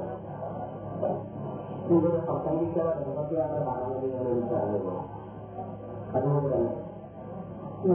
[1.95, 4.95] ഇത് പ്രസംഗിച്ചവർ എന്തൊക്കെയാണ് പറഞ്ഞത് ഞാൻ എനിക്കറിയുന്നു
[6.12, 6.75] അതുകൊണ്ട് തന്നെ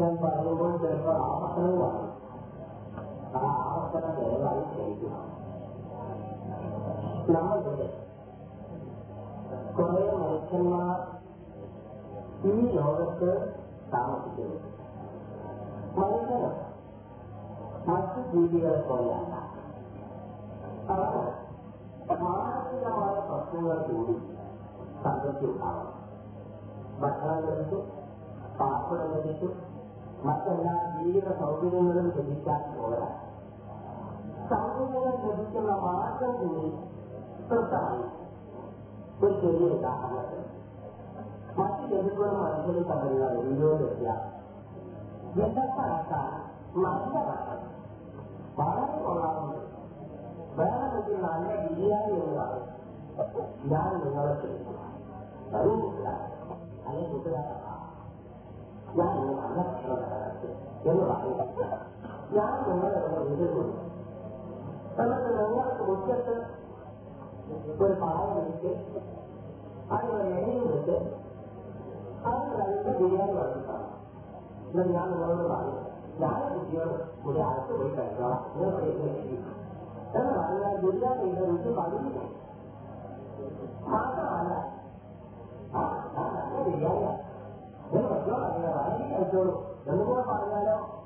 [0.00, 2.02] ഞാൻ പറയുമ്പോൾ ചിലപ്പോൾ ആവർത്തനവുമാണ്
[3.36, 5.14] ആ ആവർത്തനം ദയവായി ക്ഷണിക്കുക
[7.30, 7.88] നമ്മളിവിടെ
[9.78, 11.00] കുറെ മനുഷ്യന്മാർ
[12.46, 13.32] ഈ ലോകത്ത്
[13.94, 14.60] താമസിക്കുന്നു
[15.98, 16.54] മനുഷ്യനും
[17.88, 19.34] ಮತ್ತು ಜೀವಿಗಳ ಕೊಲ್ಲಲ್ಲ
[22.24, 24.16] ಮಾನಸಿಕವಾದ ಪ್ರಶ್ನೆಗಳ ಕೂಡಿ
[25.04, 25.90] ಸಂಗತಿ ಉಂಟಾവും
[27.02, 27.80] ഭക്ഷണം ലഭിച്ചു
[28.60, 29.50] പാർപ്പിടം ലഭിച്ചു
[30.26, 33.08] മറ്റെല്ലാ ജീവിത സൗകര്യങ്ങളും ലഭിക്കാൻ പോരാ
[34.50, 36.72] സൗകര്യങ്ങൾ ലഭിക്കുന്ന മാർഗം കൂടി
[37.50, 38.04] കൃത്യമായി
[39.22, 40.46] ഒരു ചെറിയ ഉദാഹരണത്തിന്
[41.58, 44.32] മറ്റ് ലഭിക്കുന്ന മനുഷ്യരും തമ്മിലുള്ള വലിയ വ്യത്യാസം
[45.44, 46.30] എന്തൊക്കെ നടക്കാൻ
[46.78, 47.73] നല്ല ഭക്ഷണം
[48.58, 49.60] വളരെ കൊള്ളാറുണ്ട്
[50.58, 52.60] വേറെ ഒരു നല്ല ബിരിയാണിയുള്ളതാണ്
[53.72, 56.10] ഞാൻ നിങ്ങളെ അറിയില്ല
[56.86, 57.60] അല്ലെ കൂട്ടുകാരാണ്
[58.98, 61.70] ഞാൻ നിങ്ങൾ നല്ല എന്ന് പറയുക
[62.34, 63.00] ഞാൻ നിങ്ങളെ
[63.24, 63.76] എതിർക്കുന്നു
[64.98, 66.36] എന്നിട്ട് നിങ്ങൾക്ക് മുറ്റത്ത്
[67.80, 68.72] ഒരു പായം വെച്ച്
[69.92, 70.98] അതിന് എണ്ണയും വെച്ച്
[72.26, 73.82] അത് രണ്ട് ബിരിയാണി വളർത്താം
[74.70, 79.40] എന്ന് ഞാൻ നിങ്ങളോട് പറയുന്നത് لعلى الجيران ولعلى سبيل الجار وغير ذلك
[80.14, 82.20] كما على الدنيا إذا وجب عليه
[83.88, 84.64] هذا على
[85.74, 87.18] هذا هذا الرجال
[87.94, 90.80] لما جاء إلى رأيه الجر لما وقع إلى له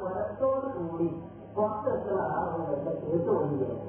[0.00, 1.08] குணத்தோடு கூடி
[1.56, 3.84] மொத்தத்தில் ஆர்வத்தை சேர்த்து ஒழுங்கிறது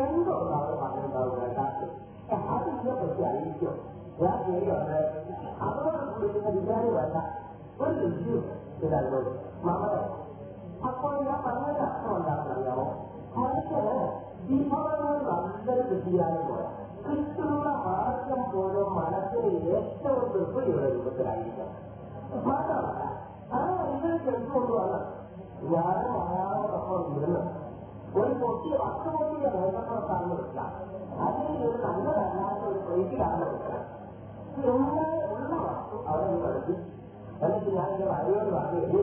[0.00, 1.86] எந்த ஒரு ஆளும் பன்னெண்டாவது ரெண்டாவது
[2.54, 3.74] അതിനെ പറ്റി അറിയിക്കും
[4.20, 4.96] ഞാൻ ശരിയുണ്ട്
[5.60, 7.16] അവരോട് കൂടിയിരുന്ന വിചാരം വേണ്ട
[7.80, 8.44] ഒരു രുചിയും
[8.78, 9.20] ഇതല്ലോ
[9.64, 10.00] മകളെ
[10.86, 12.86] അപ്പോൾ ഞാൻ പറഞ്ഞൊരു അർത്ഥം എന്താണെന്ന് അറിയാമോ
[13.36, 13.80] അവർക്ക്
[14.48, 19.44] വിഭവങ്ങൾ നല്ലൊരു കൃഷിയാണെന്ന് പറയാം ശിക്ഷുള്ള മാർഗം പോലും മനസ്സിൽ
[19.70, 21.74] ഏറ്റവും തൃപ്തിയുള്ള രൂപത്തിലായിരിക്കണം
[22.44, 23.02] മാത്രമല്ല
[23.52, 25.00] ആ മനുഷ്യർക്ക് എന്തുകൊണ്ടുമാണ്
[25.66, 27.42] ഞാനും അയാളോടൊപ്പം ഇരുന്ന്
[28.14, 30.72] ഒരു പൊട്ടി വട്ടുപൊട്ടിയുടെ നേതൃത്വത്താണ് വെക്കാം
[31.64, 33.82] ഒരു നല്ലതല്ലാത്ത ഒരു പ്രീതിയാണ് വെക്കാം
[34.64, 35.04] എന്നെ
[35.28, 36.74] ഉള്ള വസ്തു അവിടെ നിന്ന് കളിച്ചു
[37.38, 39.02] എന്നിട്ട് ഞാൻ ഇത് അറിയോട് പറഞ്ഞു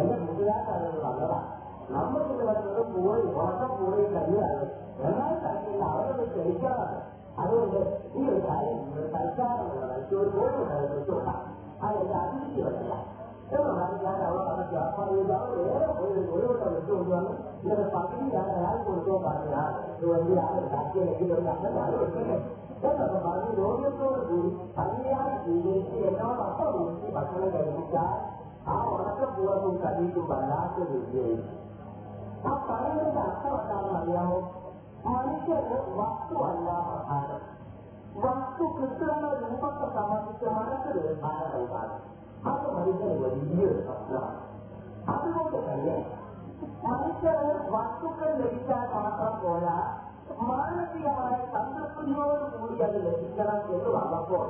[0.00, 1.48] എന്റെ കൂട്ടുകാരനാണ് നല്ലതാണ്
[1.90, 4.66] നമ്മൾ ഇവിടെ വരുന്നത് കൂടി ഉറക്കം കൂടി തന്നെയാണ്
[5.00, 6.98] എന്നാൽ തന്നെ അവരൊന്ന് ക്ഷണിക്കാറാണ്
[7.40, 8.68] allora io sai,
[9.10, 11.48] sai sarà, il suo cuore, il suo fatto,
[11.78, 13.18] allora chi si vede?
[13.50, 16.84] E non arrivare a una cosa, quando io davo l'ora, poi le volevo dare il
[16.84, 19.56] suo giorno, io le partite andare con il suo partito,
[19.98, 22.58] dove girare, partire, chi lo cacciare, lo stesso.
[22.80, 27.64] Quando parlano di ogni giorno, parliamo di dire, no, ma poi si fa quello che
[27.64, 28.38] è iniziare,
[28.64, 31.58] a una procura di un capito ballato di ieri.
[32.42, 34.59] A fare un'altra cosa, ma abbiamo
[35.06, 35.78] മനസ്സിന്
[35.96, 37.42] വസ്തുവല്ല പ്രധാനം
[38.16, 42.00] വസ്തു കൃത്രിമ രൂപത്തെ സംബന്ധിച്ച് മനസ്സിൽ ഒരു ധാരണ ഉണ്ടാകും
[42.46, 44.40] അത് മനുഷ്യന് വലിയൊരു പ്രശ്നമാണ്
[45.06, 45.96] അതുകൊണ്ട് തന്നെ
[46.84, 49.76] മനുഷ്യന് വസ്തുക്കൾ ലഭിക്കാൻ മാത്രം പോരാ
[50.50, 54.44] മാനസികമായ സംതൃപ്തിയോടുകൂടി അത് ലഭിക്കണം എന്ന് വന്നപ്പോൾ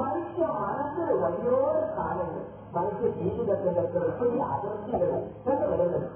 [0.00, 2.42] മനുഷ്യ മനസ്സിന് വലിയൊരു സ്ഥാനങ്ങൾ
[2.74, 5.10] മനുഷ്യ ജീവിതത്തിന്റെ കൃത്യ അതിർത്തികൾ
[5.46, 6.10] എന്ന് വരുന്നുണ്ട്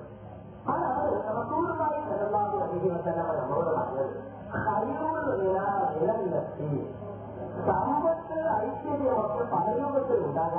[0.67, 4.11] ஆனால் ரசூலுல்லாஹி ஸல்லல்லாஹு அலைஹி வஸல்லம் அவர்கள்
[4.67, 5.67] கரியூர் விழா
[5.93, 6.70] நிலநிலத்தி
[7.69, 10.56] சமூகத்தில் ஐஸ்வர்ய மக்கள் பரலோகத்தில் உண்டாக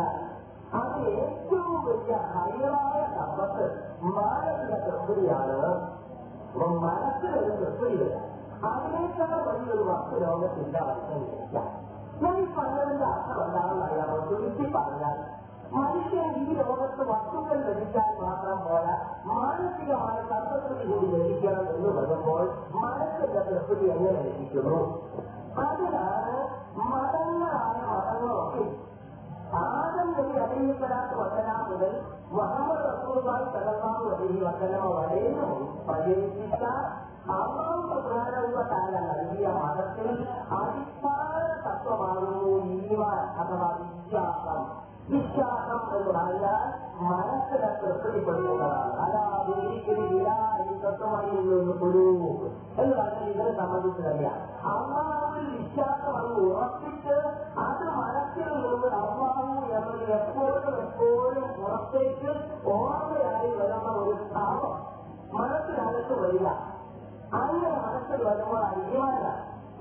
[0.77, 3.65] அது ஏற்றவும் பெரிய ஹையரான சம்பத்து
[4.15, 5.77] மாநிலத்திற்குரியானவர்
[6.57, 8.09] உன் மனத்தில் இருந்து புரியுது
[8.67, 11.59] അതിനേക്കാൾ വലിയൊരു വാക്ക് ലോകത്തിന്റെ ആവശ്യമില്ല
[12.21, 15.17] ഞാൻ ഈ പറഞ്ഞതിന്റെ അർത്ഥം എന്താണെന്നറിയാമോ ചുരുക്കി പറഞ്ഞാൽ
[15.73, 18.95] മനുഷ്യ ഈ ലോകത്ത് വസ്തുക്കൾ ലഭിക്കാൻ മാത്രം പോരാ
[19.29, 22.43] മാനസികമായ തത്വത്തിന് കൂടി ലഭിക്കണം എന്ന് വരുമ്പോൾ
[22.75, 24.77] മനസ്സിന്റെ പ്രകൃതി എങ്ങനെ ലഭിക്കുന്നു
[25.59, 26.35] അതിനാണ്
[26.83, 28.65] മതങ്ങളായ മതങ്ങളൊക്കെ
[29.59, 31.93] ആദ്യം നബി അലഹിത്തലാത്ത് വസന മുതൽ
[32.31, 35.51] മുഹമ്മദ് റസൂർബായ് സലഹ്മാൻ അലഹി വസന വരെയും
[35.87, 36.63] പരിഹരിച്ച
[37.35, 40.09] അള്ളാഹു പ്രധാനവുള്ള താല നൽകിയ മതത്തിൽ
[40.57, 41.31] അടിസ്ഥാന
[41.65, 44.61] തത്വമാകുന്നു ഈമാൻ അഥവാ വിശ്വാസം
[45.09, 46.45] விசாகம் என்ற அல்ல
[47.01, 50.37] மனசுல எப்படி கொடுக்கிறார் அதாவது இருக்கிறீர்களா
[53.27, 54.27] ഇവർ സമ്മതിച്ചതല്ല
[54.71, 57.15] അള്ളാഹുവിൽ വിശ്വാസം അത് ഉറപ്പിച്ച്
[57.59, 59.45] അത് മനസ്സിൽ നിന്ന് അള്ളാഹു
[59.71, 62.31] എന്നത് എപ്പോഴും എപ്പോഴും പുറത്തേക്ക്
[62.73, 64.75] ഓർമ്മയായി വരുന്ന ഒരു സ്ഥാപം
[65.33, 66.47] മനസ്സിനകത്ത് വരിക
[67.37, 69.31] അങ്ങനെ മനസ്സിൽ വരുമ്പോൾ അയ്യമാണ്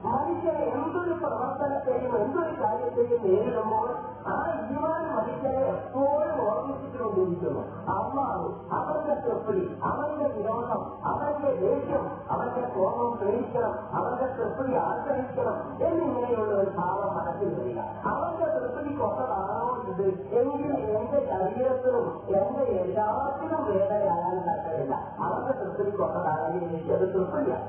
[0.04, 3.88] മനുഷ്യനെ എന്തൊരു പ്രവർത്തനത്തെയും എന്തൊരു കാര്യത്തെയും നേരിടുമ്പോൾ
[4.26, 4.34] ആ
[4.62, 7.62] ഈമാൻ മനുഷ്യനെ എപ്പോഴും ഓർമ്മിപ്പിച്ചുകൊണ്ടിരിക്കുന്നു
[7.94, 8.48] അമ്മാവ്
[8.76, 10.82] അവന്റെ തെപ്പിടി അവന്റെ വിരോധം
[11.04, 12.04] അവന്റെ ദേഷ്യം
[12.30, 15.56] അവന്റെ കോപം പ്രേരിക്കണം അവന്റെ തെപ്പിടി ആശ്രയിക്കണം
[15.80, 17.80] എന്നിങ്ങനെയുള്ള ഒരു ഭാവം മനസ്സിൽ വരിക
[18.12, 20.06] അവന്റെ തെപ്പിടിക്കൊത്തതാണോ ഇത്
[20.40, 22.06] എങ്കിൽ എന്റെ ശരീരത്തിനും
[22.36, 24.94] എന്റെ എല്ലാത്തിനും വേദനയാകാൻ തരത്തില്ല
[25.22, 27.69] അവന്റെ തെപ്പിടിക്കൊത്തതാണെങ്കിൽ എനിക്ക് അത് തൃപ്തിയാണ്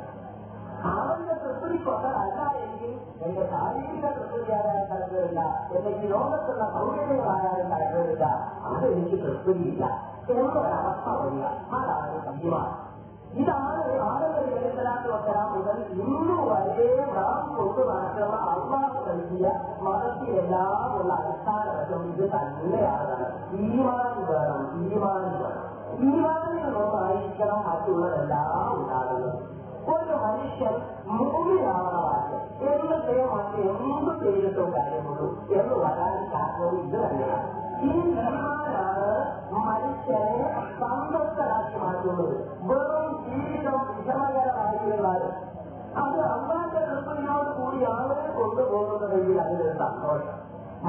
[0.97, 2.91] അവന്റെ തൃപ്തിക്കൊണ്ടതല്ല എങ്കിൽ
[3.25, 5.39] എന്റെ ശാരീരിക തൃപ്തി ആരായ കടന്നില്ല
[5.75, 8.25] എന്നെങ്കിൽ ലോകത്തുള്ള സൗകര്യങ്ങളായാലും കടന്നില്ല
[8.67, 9.83] അത് എനിക്ക് തൃപ്തിയില്ല
[10.31, 11.45] എന്നൊരവസ്ഥ വരിക
[11.75, 12.73] അതാണ് സത്യമാണ്
[13.37, 16.87] ഇതാണ് ആളുകൾ എഴുത്തലാത്ത് വസ്സലാം മുതൽ ഇന്നു വരെ
[17.15, 19.47] നാം കൊണ്ടു നടക്കുന്ന അള്ളാഹ് നൽകിയ
[19.85, 23.17] മതത്തിലെല്ലാം ഉള്ള അടിസ്ഥാന വശം ഇത് തന്നെയാണ്
[23.63, 25.65] ഈമാൻ വേണം ഈമാൻ വേണം
[25.99, 29.29] ഈമാനിൽ നിന്നായിരിക്കണം മറ്റുള്ളതെല്ലാം ഉണ്ടാകുന്നത്
[29.89, 30.75] ഒരു മനുഷ്യൻ
[31.11, 32.35] മൂന്നിലാവണമാണ്
[32.67, 35.27] എന്നത്തെ മാറ്റി എന്ത് ചെയ്തിട്ടും കാര്യമുള്ളൂ
[35.53, 37.49] എന്ന് വരാൻ കാരണം ഇത് തന്നെയാണ്
[37.81, 39.11] ഈ ഈമാനാണ്
[39.57, 40.47] മനുഷ്യനെ
[40.79, 42.35] സന്തോഷരാക്കി മാറ്റുന്നത്
[42.69, 45.21] വെറും ജീവിതം വിഷമകരമായിരുന്നാൽ
[45.97, 50.35] അത് അള്ളാന്റെ കൃപയോട് കൂടിയാണ് കൊണ്ടുപോകുന്നതെങ്കിൽ അതിനൊരു സന്തോഷം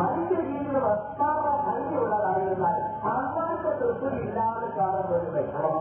[0.00, 2.78] മനുഷ്യ ജീവിതം അസ്താവ ഭംഗിയുള്ളതായിരുന്നാൽ
[3.10, 5.76] അള്ളാന്റെ തൃപ്തി ഇല്ലാതെ കാണുന്ന ഒരു വിഷമം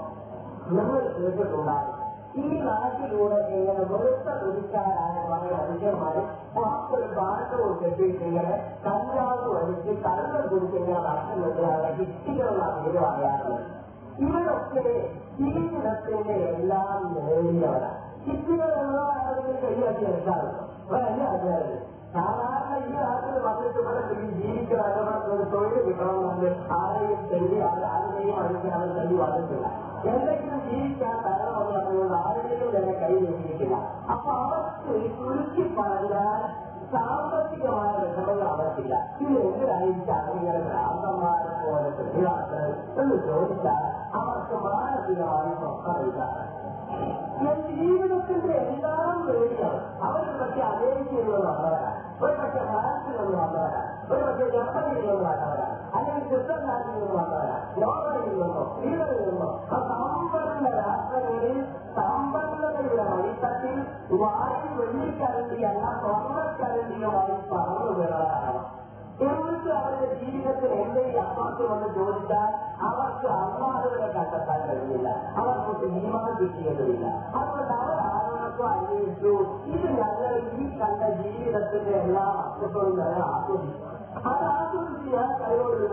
[0.70, 1.97] നിങ്ങൾ കേട്ടിട്ടുണ്ടാകും
[2.38, 6.20] கீழ்வாரத்திலூட எங்களை ஒருத்த முடிச்சாரான மகள் அதிகமாய்
[6.56, 8.44] வாக்கள் பார்த்த ஒரு கட்டிருக்கிற
[8.84, 11.84] தஞ்சாவது வலிக்கு தங்க குடிக்கிற வாக்கள் எதிராக
[16.52, 17.92] எல்லாம் நிறைந்தவரா
[18.26, 18.78] கிட்டிகள்
[19.62, 20.48] கையாட்டி இருக்காங்க
[22.14, 26.50] சாதாரண இந்த ஆட்கள் மக்களுக்கு மேல சொல்லி ஜீவிக்கிறார்கள் தொழில் விடுறோம் வந்து
[26.78, 27.58] ஆரையும் சொல்லி
[27.90, 29.76] ஆளுமையும் அழைத்து அவர் சொல்லி வாழ்ந்துக்கலாம்
[30.06, 36.28] என்றைக்கும் ஜீவிக்கான தரம் அவர் அவர்களோட ஆளுமைகள் என கையில் இருக்கலாம் அப்ப அவருக்கு குளிர்ச்சி பாருங்கள்
[47.40, 49.64] എന്ത് ജീവിതത്തിന്റെ എല്ലാം നേടിയ
[50.04, 51.90] അവർ പക്ഷെ അമേരിക്കയിലുള്ള ആളാണ്
[52.22, 53.82] ഒരു പക്ഷെ ഭാരതത്തിലുള്ള ആളാണ്
[54.12, 55.66] ഒരു പക്ഷെ ജർമ്മനിയിലുള്ള ആളാണ്
[55.96, 61.58] അല്ലെങ്കിൽ സ്വിറ്റ്സർലാൻഡിലുള്ള ആളാണ് നോർവേയിൽ നിന്നോ സ്വീഡനിൽ നിന്നോ ആ സമ്പന്ന രാഷ്ട്രങ്ങളിൽ
[61.98, 63.06] സമ്പന്നതയുടെ
[64.18, 68.62] വായിൽ വെള്ളിക്കരണ്ടിയല്ല സ്വർണ്ണക്കരണ്ടിയുമായി പറന്നു വീണതാണ്
[69.20, 72.50] ഇവർക്ക് അവരുടെ ജീവിതത്തിൽ എന്തെങ്കിലും അമ്മാക്ക് വന്ന് ചോദിച്ചാൽ
[72.82, 75.10] അവർക്ക് അമ്മാളുകളെ കണ്ടെത്താൻ കഴിയില്ല
[75.38, 77.06] അവർക്ക് നിയമം കിട്ടിയതില്ല
[77.34, 79.34] അതുകൊണ്ട് അവർ ആരോടൊപ്പം അന്വേഷിച്ചു
[79.68, 83.86] ഇത് ഞങ്ങൾ ഈ കണ്ട ജീവിതത്തിന്റെ എല്ലാ അർത്ഥത്തോടും ഞങ്ങൾ ആസ്വദിക്കും
[84.26, 85.88] അത് ആസ്വദിച്ച് ഞാൻ കഴിവുള്ള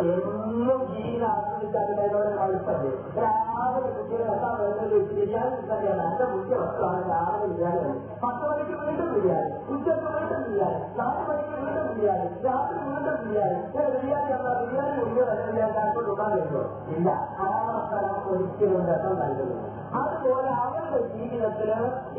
[0.00, 2.32] എന്നും ജീവിതം ആസ്വദിക്കാത്തവരോട്
[2.38, 2.88] കളിച്ചത്
[3.18, 7.92] രാവിലെ കുട്ടികളെ എത്താൻ വരുന്നത് ബിരിയാണി ഇല്ലാതെയാണ് എന്റെ മുഖ്യ വസ്തുവാണ് രാവിലെ ബിരിയാണി
[8.22, 13.88] പത്ത് മണിക്ക് വീണ്ടും ബിരിയാണി ഉച്ചക്ക് വീണ്ടും ബിരിയാണി നാല് മണിക്ക് വീണ്ടും ബിരിയാണി രാത്രി വീണ്ടും ബിരിയാണി ഞാൻ
[13.94, 16.62] ബിരിയാണി എന്താ ബിരിയാണി ഉണ്ടോ അല്ലെങ്കിൽ എല്ലാവർക്കും ഉണ്ടാൻ വരുമോ
[16.96, 17.08] ഇല്ല
[17.38, 17.94] കാലാവസ്ഥ
[18.32, 19.58] ഒരിക്കലും രസം നൽകുന്നു
[19.96, 21.70] അതുപോലെ അവരുടെ ജീവിതത്തിൽ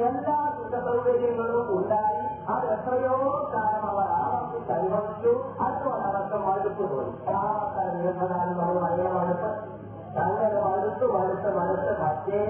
[0.08, 2.22] എല്ലാ സുഖ സൗകര്യങ്ങളും ഉണ്ടായി
[2.48, 3.16] അത് എത്രയോ
[3.54, 5.32] കാലം അവർ ആവർക്ക് കൈവച്ചു
[5.64, 9.50] അല്പമടക്കം വലുത്തു പോയി ആൾക്കാർ ഇരുപതിനാല് നമ്മൾ ഭയങ്കര വലുത്ത്
[10.20, 12.40] അങ്ങനെ വലുത്ത് വലുത്ത് വലുത്ത് പക്ഷേ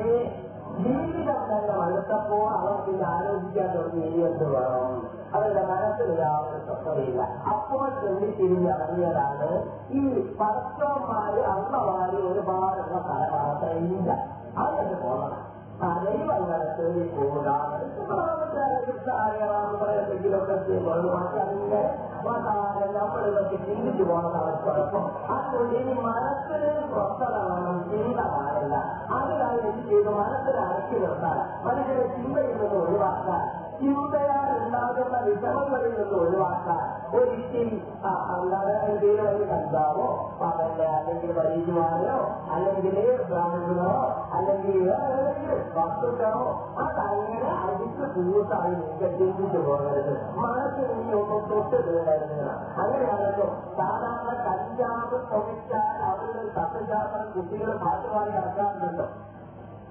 [0.78, 4.94] ജീവിതം തന്നെ വലുത്തപ്പോൾ അവർക്ക് ഇത് ആലോചിക്കാൻ തുടങ്ങി ഇനി എന്ത് വേണം
[5.34, 7.22] അവരുടെ മനസ്സിൽ യാതൊരു സ്വസ്ഥതയില്ല
[7.52, 9.50] അപ്പോൾ ചെല്ലി തിരിഞ്ഞിറങ്ങിയതാണ്
[9.92, 10.04] ഈ
[10.40, 14.12] പരസ്പരമായി അന്നമായി ഒരുപാടുള്ള പരമാത്രയില്ല
[14.58, 15.42] അതെന്ത് പോകണം
[15.82, 17.50] തലയിൽ വല്ലടത്തേക്ക് പോവുക
[20.00, 21.82] എന്തെങ്കിലുമൊക്കെ ചെയ്യുമ്പോൾ മറ്റങ്ങനെ
[22.98, 25.04] നമ്മളിതൊക്കെ ചിന്തിച്ചു പോകണം നടക്കുഴപ്പം
[25.34, 28.76] അതുകൊണ്ട് ഇനി മനസ്സിന് പുറത്തിറങ്ങണം ചിന്ത പാടില്ല
[29.14, 33.44] അതിനായി എനിക്ക് ചെയ്ത് മനസ്സിനെ അടച്ചു നിർത്താൻ മനസ്സിനെ ചിന്തയിൽ നിന്ന് ഒഴിവാക്കാൻ
[33.80, 36.82] ചിന്തയാൽ ഉണ്ടാകുന്ന വിഷമങ്ങളിൽ നിന്ന് ഒഴിവാക്കാൻ
[37.14, 37.76] ഒരു ഇത്തിരി
[38.32, 40.08] അല്ലാതെ എന്തെങ്കിലും ഒരു കർത്താവോ
[40.40, 42.18] പകല് അല്ലെങ്കിൽ വൈദ്യമാരോ
[42.54, 42.98] അല്ലെങ്കിൽ
[43.30, 43.92] ബ്രാഹ്മണനോ
[44.34, 44.88] അല്ലെങ്കിൽ
[45.78, 46.44] വസ്തുക്കളോ
[46.80, 50.14] അതങ്ങനെ അടിച്ച് കൂട്ടായി നിശ്ചയിച്ചു പോകരുത്
[50.38, 52.42] മനസ്സിൽ ഈ ഒപ്പം തൊട്ട് തീരരുത്
[52.78, 53.48] അങ്ങനെയാണല്ലോ
[53.78, 59.08] സാധാരണ കഞ്ചാവ് പൊമിച്ചാൽ അവരുടെ തത്തജാത്തം കുട്ടികൾ ഭാഗമായി ഇറക്കാറുണ്ടല്ലോ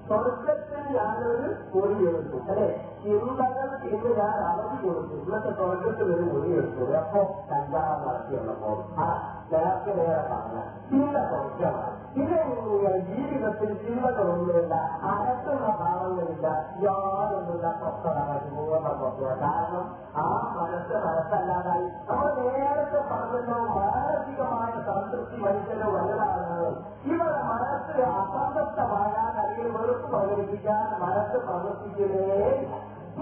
[0.07, 2.67] സ്വർഗത്തിൽ ഞാനൊരു പൊടി എടുക്കും അല്ലേ
[3.05, 7.21] ഉണ്ടാക്കാൻ ഇത് ഞാൻ അവധി കൊടുത്തു ഇന്നത്തെ തുടക്കത്തിൽ ഒരു മുടി എടുത്തത് അപ്പോ
[7.49, 9.07] കല്യാണം നടത്തിയുള്ളപ്പോൾ ആ
[9.51, 10.57] നേരത്തെ നേരെ പറഞ്ഞ
[10.89, 14.75] ചിന്ത കുറച്ചമാണ് ഇതിനെ ജീവിതത്തിൽ ചിന്തകളൊന്നുമില്ല
[15.07, 16.47] അകത്തുള്ള ഭാവങ്ങളില്ല
[16.85, 19.85] യാതൊന്നുമില്ല സ്വസ്ഥതമായിട്ട് മൂവണം നോക്കുക കാരണം
[20.17, 20.25] ആ
[20.57, 26.69] മനസ്സ് മനസ്സല്ലാതായി നമ്മൾ നേരത്തെ പറഞ്ഞല്ലോ മാനസികമായ സംതൃപ്തി മനുഷ്യന് വലുതാകുന്നത്
[27.05, 32.27] ഇവിടെ മനസ്സ് അസംതൃപ്തമാകാൻ അല്ലെങ്കിൽ വെറുപ്പ് പ്രകടിപ്പിക്കാൻ മനസ്സ് പ്രവർത്തിക്കുന്നേ
[32.55, 32.75] ഇല്ല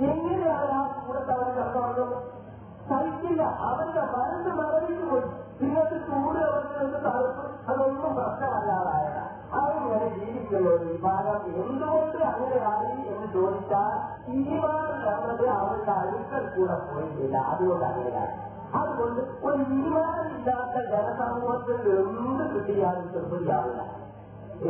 [0.00, 1.84] इनके द्वारा पूरे तवरी करता
[2.92, 5.26] சந்தில அவந்த மருந்து மறைந்து போய்
[5.58, 9.08] பின்னத்துக்கு ஊடு அவர்களுக்கு தலைப்பு அது ஒன்றும் பிரச்சனையாளாய
[9.56, 13.94] அவர்களை ജീവിക്കുന്നത് വിഭാഗം എന്തുകൊണ്ട് അങ്ങനെയായി എന്ന് ചോദിച്ചാൽ
[14.32, 18.34] ഇനിമാർ നമ്മളത് അവരുടെ അടുക്കൽ കൂടെ പോയിട്ടില്ല അതുകൊണ്ട് അങ്ങനെയാണ്
[18.74, 23.82] അതുകൊണ്ട് ഒരു ഇനിമാരില്ലാത്ത ജനസമൂഹത്തിൽ എന്ത് കിട്ടിയാലും ചെറുപ്പിയാവില്ല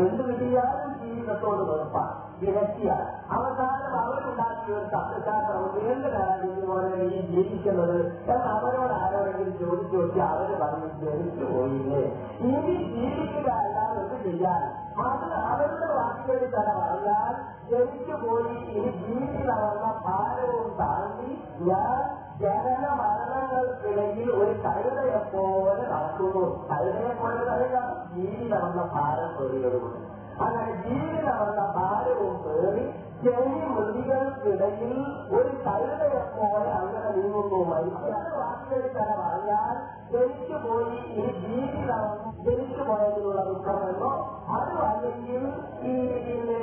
[0.00, 2.14] എന്ത് കിട്ടിയാലും ജീവിതത്തോട് വെറുപ്പാണ്
[2.42, 2.90] വിരട്ടിയ
[3.32, 7.98] അവസാനം അവരുണ്ടാക്കിയ ഒരു തത്വശാസ്ത്രം നീണ്ടുകാലം ഇതുപോലെ നീ ജീവിക്കുന്നത്
[8.26, 12.02] എന്ന് അവരോട് ആരോടെങ്കിലും ചോദിച്ചു നോക്കി അവര് പറഞ്ഞു ജനിച്ചു പോയില്ലേ
[12.44, 14.62] ഇനി ജീവിക്കുക അല്ലാതെ ഒന്നും ചെയ്യാൻ
[15.02, 17.34] അത് അവരുടെ വാക്കുകളിൽ തന്നെ പറഞ്ഞാൽ
[17.70, 21.30] ജനിച്ചു പോയി ഇനി ജീവിക്കുന്ന ഭാരവും താണ്ടി
[21.68, 21.98] ഞാൻ
[22.40, 30.11] ജനന മരണങ്ങൾക്കിടയിൽ ഒരു കഴുതയെപ്പോലെ നടക്കുന്നു കഴുതയെപ്പോലെ പോലെ തന്നെ ജീവിതമെന്ന ഭാരം തൊഴിലുകളുണ്ട്
[30.40, 32.84] അങ്ങനെ ജീവിതമെന്ന ഭാരവും പേറി
[33.24, 34.94] ചെറിയ മുള്ളികൾക്കിടയിൽ
[35.32, 39.74] ഒരു കഴുതയെ പോലെ അങ്ങനെ നീങ്ങുന്നു മനുഷ്യ വാക്കിലെടുക്കാൻ പറഞ്ഞാൽ
[40.12, 42.06] ജനിച്ചു പോയി ഈ ജീവിതം
[42.42, 44.10] ജനിച്ചു പോയതിനുള്ള ദുഃഖമെന്നോ
[44.52, 45.44] അതും അല്ലെങ്കിൽ
[45.84, 45.94] ഈ
[46.18, 46.60] പിന്നെ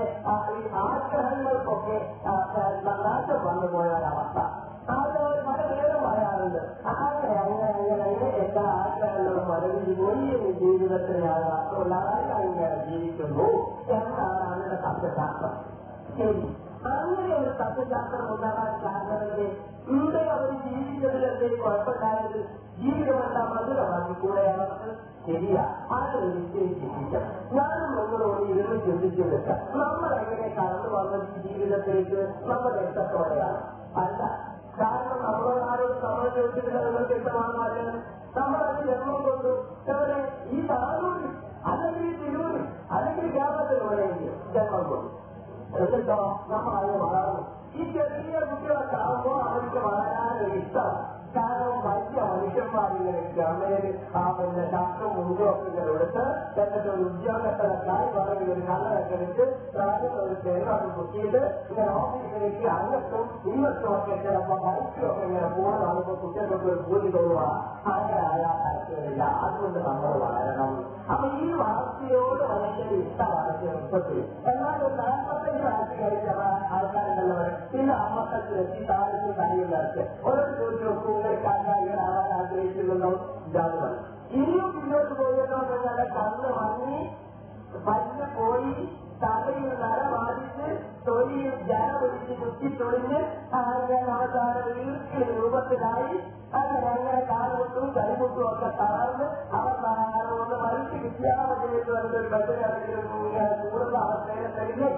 [0.85, 1.99] ആഗ്രഹങ്ങൾക്കൊക്കെ
[2.83, 4.39] നന്നായിട്ട് വന്നുപോയ ഒരവസ്ഥ
[4.91, 10.29] ஆதவர் பக்கத்துலேயும் வர ஆரம்பிச்சு ஆக அங்க அங்கே எந்த ஆட்களும் மருந்து போய்
[10.59, 13.57] ஜீவிதத்தில் யாராவது அங்க ஜீவிக்கணும்
[13.91, 15.59] யாராவது தப்பு சாப்பிடும்
[16.17, 16.43] சரி
[16.89, 19.47] അങ്ങനെ ഒരു തത്വശാസ്ത്രം ഉണ്ടാകാൻ കാരണമല്ലേ
[19.89, 21.49] ഇവിടെ അവർ ജീവിക്കുന്നതിലെ
[21.55, 22.39] കുഴപ്പമില്ലാത്തത്
[22.79, 24.91] ജീവിതമല്ല മധുരമാക്കി കൂടെ അവർക്ക്
[25.25, 25.63] ശരിയാ
[25.95, 27.25] അത് നിശ്ചയിച്ചിരിക്കാം
[27.57, 33.59] ഞാനും നിങ്ങളോട് ഇരുന്ന് ചിന്തിച്ചു നിൽക്കാം നമ്മൾ എങ്ങനെ കടന്നു വന്നത് ജീവിതത്തിലേക്ക് നമ്മൾ എത്തത്തോടെയാണ്
[34.03, 34.21] അല്ല
[34.79, 37.85] കാരണം നമ്മളാരും നമ്മളെ ചോദിച്ചിട്ടുണ്ടെന്ന് വ്യക്തമാകാതെ
[38.35, 39.51] നമ്മളത് ജന്മം കൊണ്ടു
[39.85, 40.19] ചിലരെ
[40.49, 41.31] ഈ താഴൂരിൽ
[41.65, 45.09] അല്ലെങ്കിൽ തിരൂരിൽ അല്ലെങ്കിൽ ഗ്രാമത്തിലൂടെയെങ്കിൽ ജന്മം കൊണ്ടു
[45.75, 46.19] എന്നിട്ടോ
[46.49, 47.41] നമ്മൾ അത് വളർന്നു
[47.73, 51.01] ഈ ചെറിയ കുട്ടികളൊക്കെ ആകുമ്പോൾ അവർക്ക് വളരാനൊരു ഇഷ്ടമാണ്
[51.35, 56.23] കാരണം മറ്റ് മനുഷ്യന്മാരിലേക്ക് അമ്മയിൽ ആ ശാസ്ത്രം മുൻകോപ്പിലെടുത്ത്
[56.55, 64.17] തന്റെ ഒരു ഉദ്യോഗസ്ഥരക്കായി വളരെ ഒരു കാലഘട്ടത്തിൽ താരം ഒരു സേവനം കുത്തിയിട്ട് ഇങ്ങനെ ഓഫീസിലേക്ക് അന്നത്തും ഇന്നത്തും ഒക്കെ
[64.23, 67.43] ചിലപ്പോൾ മനുഷ്യരൊക്കെ ഇങ്ങനെ പോകുന്ന ആളുകൾ കുട്ടികൾക്ക് ഒരു കൂലി കൊള്ളുക
[67.89, 70.73] അങ്ങനെ അയാൾ നടത്തുന്നില്ല അതുകൊണ്ട് നമ്മൾ വളരണം
[71.11, 74.19] അപ്പൊ ഈ വളർച്ചയോട് മനുഷ്യർ ഇഷ്ടമാണ് മൊത്തത്തിൽ
[74.49, 76.27] എന്നാൽ ഒരു നാൽപ്പത്തഞ്ച് വയസ്സ് കഴിച്ച
[76.73, 77.37] ആൾക്കാരുണ്ടല്ലോ
[77.73, 83.11] ഇന്ന് അമ്പത്തഞ്ചിലെത്തി താരത്തിൽ കഴിയുന്നവർക്ക് ഒരു ചോദിച്ചു നോക്കൂ ചെറുപ്പക്കാരായ ആവാൻ ആഗ്രഹിക്കുന്നുണ്ടോ
[83.53, 83.93] ജാതകം
[84.31, 86.99] ഇനിയും മുന്നോട്ട് പോയിരുന്നോ എന്നുള്ള കണ്ണ് വാങ്ങി
[87.85, 88.73] പല്ല് പോയി
[89.21, 90.67] തലയിൽ നര ബാധിച്ച്
[91.07, 93.19] തൊലിയിൽ ജല ഒഴിച്ച് കുത്തിത്തൊളിഞ്ഞ്
[93.57, 96.17] അങ്ങനെ അവസാനം വീർക്കിയ രൂപത്തിലായി
[96.53, 99.27] അങ്ങനെ അങ്ങനെ കാലുകൊട്ടും കൈകൊട്ടും ഒക്കെ തളർന്ന്
[99.57, 104.89] അവർ ഒന്ന് മരിച്ച് വിദ്യാഭ്യാസത്തിലേക്ക് വരുന്ന ഒരു ബസ്സിൽ അല്ലെങ്കിൽ കൂടുന്ന അവസ്ഥയിലെ തന്നെ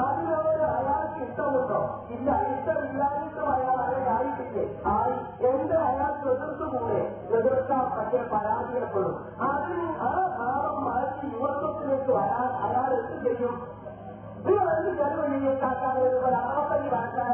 [0.00, 1.80] അതിനോട് അയാൾക്ക് ഇഷ്ടമുണ്ടോ
[2.10, 4.64] ഇല്ല ഇഷ്ടമില്ലാതിട്ടും അയാൾ അവരെ ആയിട്ടില്ലേ
[4.94, 5.16] ആയി
[5.48, 7.00] എന്റെ അയാൾ എതിർത്തുകൂടെ
[7.38, 9.14] എതിർക്കാൻ പക്ഷേ പരാജയപ്പെടും
[9.48, 13.54] അതിന് ആ ഭാവം മാറ്റി യുവത്വത്തിലേക്ക് അയാൾ അയാൾ എന്ത് ചെയ്യും
[14.46, 17.33] ಇವರಲ್ಲಿ ಜನರು ನಿಮಗೆ ಸಾಕಾಗಿರುವುದರ ಅನಾಪಲ್ಲಿ ರಾಜಕಾರ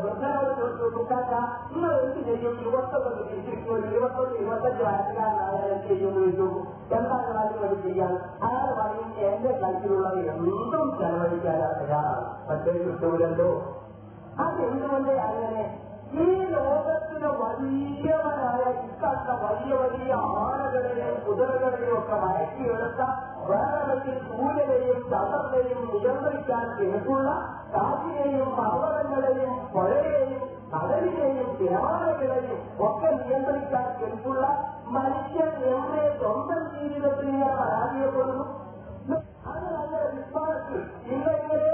[0.00, 1.32] ವೃದ್ಧರವರು ತೋರಿಸುವುದು ಮುಖಾಂತ
[1.76, 6.48] ಇವರಲ್ಲಿ ನಡೆಯುವುದು ಯುವತ್ವವನ್ನು ತಿಳಿಸಿರುವುದು ಯುವತ್ವವನ್ನು ಯುವತ್ತಲ್ಲಿ ರಾಜಕಾರಣಾಯುವುದು
[6.90, 8.12] ജനതാജനാധി പഠിപ്പിക്കാൻ
[8.42, 12.18] അയാൾ പറയും എന്റെ കയ്യിലുള്ള എന്തും ചെലവഴിക്കാൻ അയാൾ
[12.48, 12.72] പക്ഷേ
[15.28, 15.62] അങ്ങനെ
[16.14, 20.12] ഈ ലോകത്തിലെ വലിയവനായ ഇക്കാണ്ട വലിയ വലിയ
[20.36, 23.00] ആനകളെയും കുതിരകളെയും ഒക്കെ വഴക്കിയെടുത്ത
[23.48, 27.28] വേറെവരിൽ സൂര്യനെയും ചന്ദ്രനെയും നിയന്ത്രിക്കാൻ തിരക്കുള്ള
[27.74, 30.42] കാറ്റിനെയും പർവ്വതങ്ങളെയും പുഴയെയും
[30.72, 34.44] കടലിനെയും തിരമാലകളെയും ഒക്കെ നിയന്ത്രിക്കാൻ തിരക്കുള്ള
[34.88, 38.46] മനുഷ്യൻ എന്നെ സ്വന്തം ജീവിതത്തിൽ ഞാൻ പരാജയപ്പെടുന്നു
[39.48, 40.80] അത് നല്ല വിശ്വാസത്തിൽ
[41.12, 41.74] ഇന്നെങ്കിലേ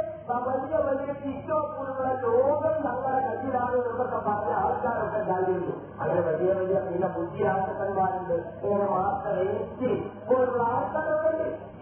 [0.26, 3.78] വലിയ വലിയ ഇഷ്ടോ പോലുള്ള ലോകം ഞങ്ങളുടെ കയ്യിലാണ്
[4.26, 8.36] പറഞ്ഞ ആൾക്കാരൊക്കെ ഉണ്ടായിരുന്നു അങ്ങനെ വലിയ വലിയ പിന്നെ ബുദ്ധിയാസന്മാരുണ്ട്
[8.64, 9.90] ഓരോ മാർക്ക റേറ്റ്
[10.28, 11.48] പോലുള്ള ആൾക്കാരൊക്കെ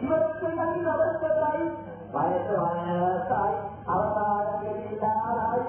[0.00, 1.66] ഇവരൊക്കെ കയ്യിൽ അവസ്ഥയായി
[2.12, 3.58] വയസ്സ് വയസ്സായി
[3.88, 5.62] അവസാനം ഗതിയില്ലാതായി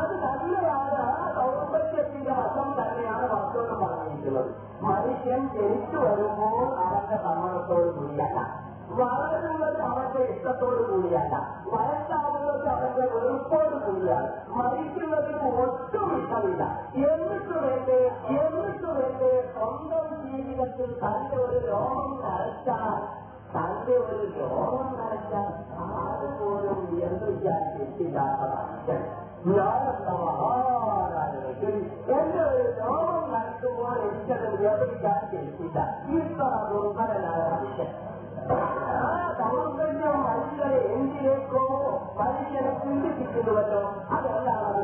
[0.00, 4.50] അത് നല്ലതാണ് ആ ദൗർബല്യത്തിന്റെ വശം തന്നെയാണ് വസ്തു എന്ന് പറഞ്ഞിരിക്കുന്നത്
[4.82, 8.40] മനുഷ്യൻ ജനിച്ചു വരുമ്പോൾ അവന്റെ സമ്മതത്തോട് കൂടിയല്ല
[8.98, 11.34] വളരുന്നത് അവന്റെ ഇഷ്ടത്തോടു കൂടിയല്ല
[11.72, 16.62] വയസ്സാകുന്നത് അവന്റെ വെറുപ്പോടു കൂടിയാണ് മരിക്കുന്നതിന് ഒട്ടും ഇഷ്ടമില്ല
[17.04, 18.00] എന്നിട്ട് വേണ്ടേ
[18.36, 22.98] എന്നിട്ട് വേണ്ടേ സ്വന്തം ജീവിതത്തിൽ തന്റെ ഒരു രോഗം നരച്ചാൽ
[23.54, 25.48] തന്റെ ഒരു രോഗം നരച്ചാൽ
[26.00, 29.02] ആരുപോലും നിയന്ത്രിക്കാൻ എത്തില്ലാത്ത മനുഷ്യൻ
[29.48, 31.74] ഞാനെന്ന മഹാനായകത്തിൽ
[32.14, 35.78] എന്റെ ഒരു രോഗം നടക്കുമ്പോൾ എനിക്കത് നിയന്ത്രിക്കാൻ എത്തില്ല
[36.16, 37.90] ഇത്ര ദുർബലനായ മനുഷ്യൻ
[39.40, 41.64] സൗന്ദര്യം മനുഷ്യരെ എന്തിലേക്കോ
[42.18, 43.82] മനുഷ്യനെ ചിന്തിപ്പിക്കുന്നുവല്ലോ
[44.10, 44.83] അതെല്ലാണത്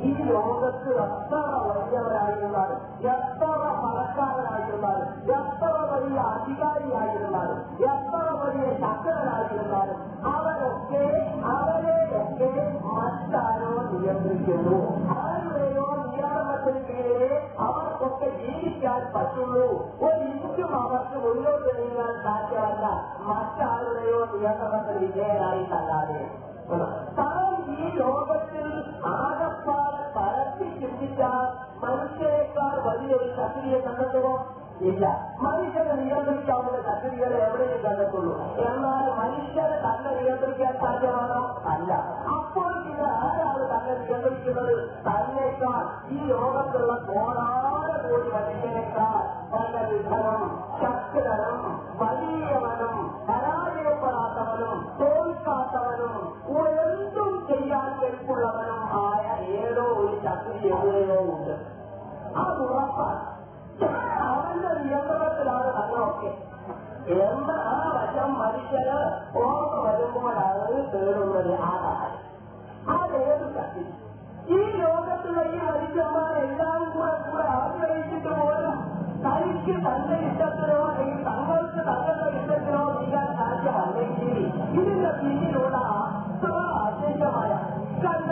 [0.00, 1.36] ഈ ലോകത്ത് എത്ര
[1.66, 2.80] വലിയവരായിരുന്നാലും
[3.12, 3.46] എത്ര
[3.80, 7.58] പണക്കാരനായിരുന്നാലും എത്ര വലിയ അധികാരിയായിരുന്നാലും
[7.88, 9.98] എത്ര വലിയ ശക്തനായിരുന്നാലും
[10.30, 11.02] അവരൊക്കെ
[11.54, 12.50] അവരെയൊക്കെ
[12.88, 14.78] മറ്റാരോ നിയന്ത്രിക്കുന്നു
[15.16, 17.32] അവരുടെയോ നിയന്ത്രണത്തിന് കീഴിലെ
[17.60, 19.66] അവർക്കൊക്കെ ജീവിക്കാൻ പറ്റുള്ളൂ
[20.02, 20.28] ഒരു
[21.10, 22.82] நமக்கு முன்னோட்டு நீங்கள் சாட்சியாக
[23.28, 26.18] மற்ற ஆளுடையோ இழக்கப்பட்ட விஜயராயிட்டாரு
[27.16, 28.76] தாங்கி லோகத்தில்
[29.14, 31.50] ஆகப்பால் பரப்பி சிந்தித்தால்
[31.82, 34.44] மனுஷனேக்கால் வலியை சத்திரிய சந்தோம்
[34.80, 35.04] ಇಲ್ಲ
[35.42, 38.32] ಮನುಷ್ಯನ ನಿಯಂತ್ರಿಕೆ ಅವರ ಕನ್ನಡಿಗರು ಎವರಿಗೆ ಕಂಡುಕೊಳ್ಳು
[38.64, 41.40] ಎಲ್ಲರೂ ಮನುಷ್ಯರ ಕನ್ನ ನಿಯಂತ್ರಿക്കാൻ സാധ്യമാണോ
[41.72, 41.90] അല്ല
[42.34, 44.74] അപ്പോൾ ഇത് ആരാണ് തന്നെ നിയന്ത്രിക്കുന്നത്
[45.06, 45.82] തന്നെക്കാൾ
[46.10, 47.90] ഈ ലോകത്തുള്ള കോടാന
[48.04, 49.18] കോടി മനുഷ്യനേക്കാൾ
[49.52, 50.42] നല്ല വിഭവം
[50.80, 51.58] ശക്തനും
[52.00, 52.96] വലിയവനും
[53.28, 56.14] പരാജയപ്പെടാത്തവനും തോൽക്കാത്തവനും
[56.84, 59.26] എന്തും ചെയ്യാൻ കെൽപ്പുള്ളവനും ആയ
[59.58, 61.54] ഏതോ ഒരു ശക്തി എവിടെയോ ഉണ്ട്
[62.36, 63.20] അത് ഉറപ്പാണ്
[63.82, 66.30] അവന്റെ നിയന്ത്രണത്തിലാണ് ഭരണമൊക്കെ
[67.20, 68.98] എന്ന ആ വശം മനുഷ്യന്
[69.40, 72.18] ഓർമ്മ വരുമ്പോഴാണ് തേടുന്നത് ആരാണ്
[72.88, 73.84] ആ ദേവി കത്തി
[74.50, 78.76] ഈ ലോകത്തുള്ള ഈ മനുഷ്യന്മാർ എല്ലാം കൂടെ കൂടെ ആഗ്രഹിച്ചിട്ട് പോലും
[79.24, 84.36] തനിക്ക് തന്റെ ഇഷ്ടത്തിനോ അല്ലെങ്കിൽ തങ്ങൾക്ക് തങ്ങളുടെ ഇഷ്ടത്തിനോ ചെയ്യാൻ സാധ്യമല്ലെങ്കിൽ
[84.72, 85.76] ഇതിന്റെ പിന്നിലുള്ള
[85.96, 87.52] അത്ര ആശയമായ
[88.04, 88.30] കണ്ട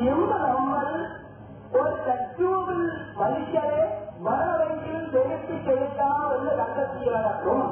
[0.00, 0.94] இந்த நம்மள்
[1.72, 2.86] ஒரு தத்துவில்
[3.18, 3.82] மனுஷனே
[4.20, 7.66] மரவரையில் செலுத்தி செலுத்தாமல் உள்ள ரங்கத்தீரனும்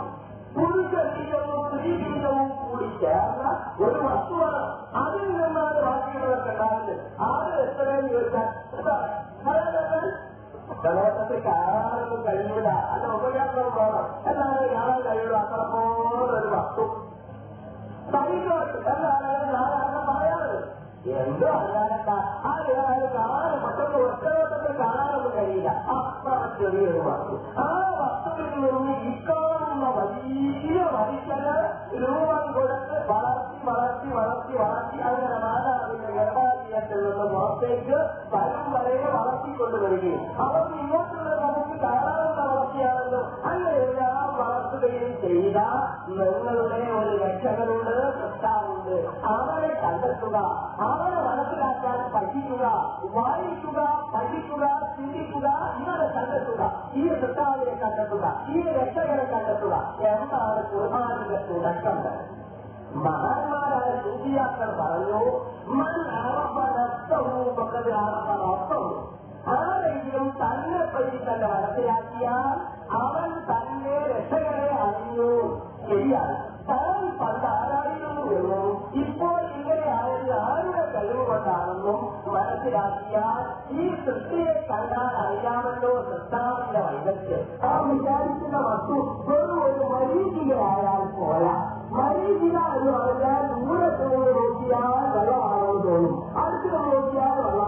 [0.54, 3.50] புருஷ வீதமும் ஸ்ரீ வீதமும் கூடி சேர்ந்தா
[3.78, 4.72] ஒரு வசுவனம்
[4.94, 7.96] அதில் நம்மளால் வாக்கியம் ஆறு எத்தனை
[10.82, 16.84] പ്രളയത്തെ കാരണം കഴിയൂല അല്ല ഉപകാരം പോകണം എന്നാലും ഞാൻ കഴിയുള്ളൂ അത്ര പോലെ ഒരു വസ്തു
[18.12, 18.50] പറയുക
[18.86, 20.83] എന്നാലും ഞാൻ അങ്ങനെ പറയാറുണ്ട്
[21.14, 22.10] ಎಂದು ಅಲ್ಲದ
[22.44, 25.58] ಹಾಗೆ ಅವರು ಕಾಲ ಮತ್ತೊಂದು ವರ್ಷವೊಂದಕ್ಕೆ ಕಾಲಾರದಲ್ಲಿ
[25.94, 31.54] ಆತ್ಮಹತ್ಯೆ ಇರುವುದು ಆ ವಸ್ತುವಿನಲ್ಲಿ ಇಕ್ಕಾಲನ್ನ വലിയ മനുഷ്യന്
[31.96, 37.98] രൂപം കൊടുത്ത് വളർത്തി വളർത്തി വളർത്തി വളർത്തി അവരുടെ മാതാവിന്റെ ഗർഭാധികത്തിൽ നിന്ന് പുറത്തേക്ക്
[38.34, 43.74] വരും വരെയും വളർത്തിക്കൊണ്ടുവരികയും അവർക്ക് ഇങ്ങോട്ടുള്ള നമുക്ക് ധാരാളം വളർത്തിയാണല്ലോ അങ്ങനെ
[45.34, 45.60] ചെയ്ത
[46.08, 48.94] നിങ്ങളുടെ ഒരു രക്ഷകനുണ്ട് സൃഷ്ടാവുണ്ട്
[49.28, 50.36] അവരെ കണ്ടെത്തുക
[50.86, 52.64] അവരെ മനസ്സിലാക്കാൻ പഠിക്കുക
[53.14, 53.80] വായിക്കുക
[54.14, 54.64] പഠിക്കുക
[54.94, 55.46] ചിന്തിക്കുക
[55.80, 56.62] ഇവരെ കണ്ടെത്തുക
[56.94, 58.26] ഈ സൃഷ്ടാവിനെ കണ്ടെത്തുക
[58.48, 59.74] ഈ രക്ഷകരെ കണ്ടെത്തുക
[60.12, 61.98] എന്താണ് കുർബാനിന്റെ തുടക്കം
[63.04, 65.22] മഹാന്മാരായ സൂചിയാക്കൾ പറഞ്ഞു
[65.72, 68.92] മൻ അറപ്പനഷ്ടവും മകത് അറപ്പനഷ്ടവും
[69.54, 72.54] ആരെങ്കിലും തന്നെ പറ്റി തന്നെ മനസ്സിലാക്കിയാൽ
[72.98, 75.52] அவன் தன்னை ரசகரை அறியோர்
[75.86, 76.36] தெரியாது
[76.68, 82.04] தான் பல ஆராயும் வரும் இப்போ இங்கே அவரது ஆழ்ந்த கழிவு கொண்டாலும்
[82.34, 83.42] മനസ്സിലാക്കിയാൽ
[83.74, 91.54] ഈ സൃഷ്ടിയെ കണ്ടാൽ അറിയാമല്ലോ സൃഷ്ടാവിന്റെ വൈദഗ്ധ്യം ആ വിചാരിക്കുന്ന വസ്തു വെറും ഒരു മരീചികയായാൽ പോരാ
[91.94, 97.63] മരീചിക എന്ന് പറഞ്ഞാൽ ദൂരത്തോട് നോക്കിയാൽ വെള്ളമാണെന്ന് തോന്നും അടുത്ത് നോക്കിയാൽ വെള്ളം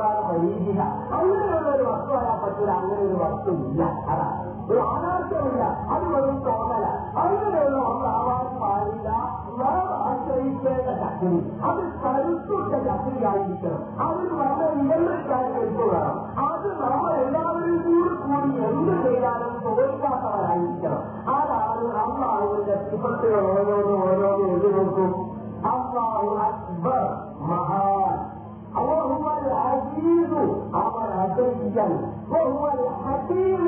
[0.00, 0.80] അസ്വാര വൈദിക
[1.14, 3.82] അങ്ങനെയുള്ള ഒരു വസ്തുവായ പറ്റില്ല അങ്ങനെ ഒരു വസ്തു ഇല്ല
[4.06, 4.38] അതാണ്
[4.70, 5.62] ഒരു അനാർത്ഥമില്ല
[5.92, 6.86] അത് ഒരു തോന്നല
[7.22, 9.08] അങ്ങനെയുള്ള ഒന്നാവാൻ പാടില്ല
[9.60, 11.32] നാം ആശ്രയിക്കേണ്ട ചക്രി
[11.64, 15.16] അത് കരുത്തുള്ള ചക്രിയായിരിക്കണം അതിൽ വളരെ ഉയർന്ന
[15.26, 21.02] കരുത്ത് വേണം അത് നമ്മൾ എല്ലാവരും കൂടി കൂടി എന്ത് ചെയ്താലും തോൽക്കാത്തവരായിരിക്കണം
[21.30, 25.12] അതാണ് അമ്മാവിന്റെ സിഫത്തുകൾ ഓരോന്ന് ഓരോന്ന് എഴുതി നോക്കും
[25.70, 27.02] അമ്മാവ് അക്ബർ
[27.48, 27.82] മഹാ
[28.78, 30.32] وهو العزيز
[30.76, 31.96] அவர் அதிர்ஷ்டம்
[32.32, 33.64] وهو الحكيم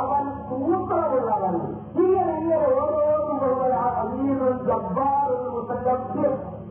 [0.00, 0.28] அவன்
[0.68, 1.60] உத்தரவுள்ளவன்
[1.98, 5.84] இயர் இயர் ஒருவரும் ஒருவர் அமீர் ஜப்பார் முதல்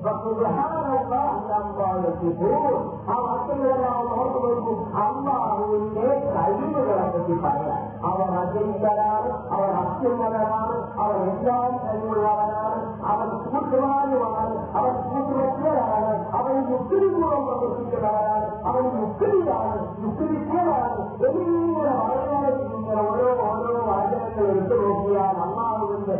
[0.05, 2.73] وسبحان الله لما يصفون
[3.07, 7.65] ಆ ವಾಕ್ಯಗಳನ್ನು ನಾವು ನೋಡಬೇಕು ಅಮ್ಮ ಅವರಿಗೆ ಕೈವುಗಳ ಪ್ರತಿಪಾದ
[8.07, 12.79] ಅವರ ಅಜಂತರಾರು ಅವರ ಅತ್ಯುನ್ನತರಾರು ಅವರ ಎಲ್ಲಾ ಕೈಗೊಳ್ಳವರಾರು
[13.09, 16.07] ಅವರ ಸೂತ್ರವಾದವರು ಅವರ ಸೂತ್ರವರಾದ
[16.35, 19.75] ಅವರಿಗೆ ತಿಳಿದುಕೊಳ್ಳುವ ಪ್ರತಿಗಳಾದ ಅವರಿಗೆ ತಿಳಿದಾದ
[20.11, 23.29] ತಿಳಿದಾದ ಎಲ್ಲ வாழ்வாளர்கள் ஓரோ
[23.47, 26.17] ஓரோ வாழ்க்கைகள் எடுத்து நோக்கியால் அம்மாவிலிருந்து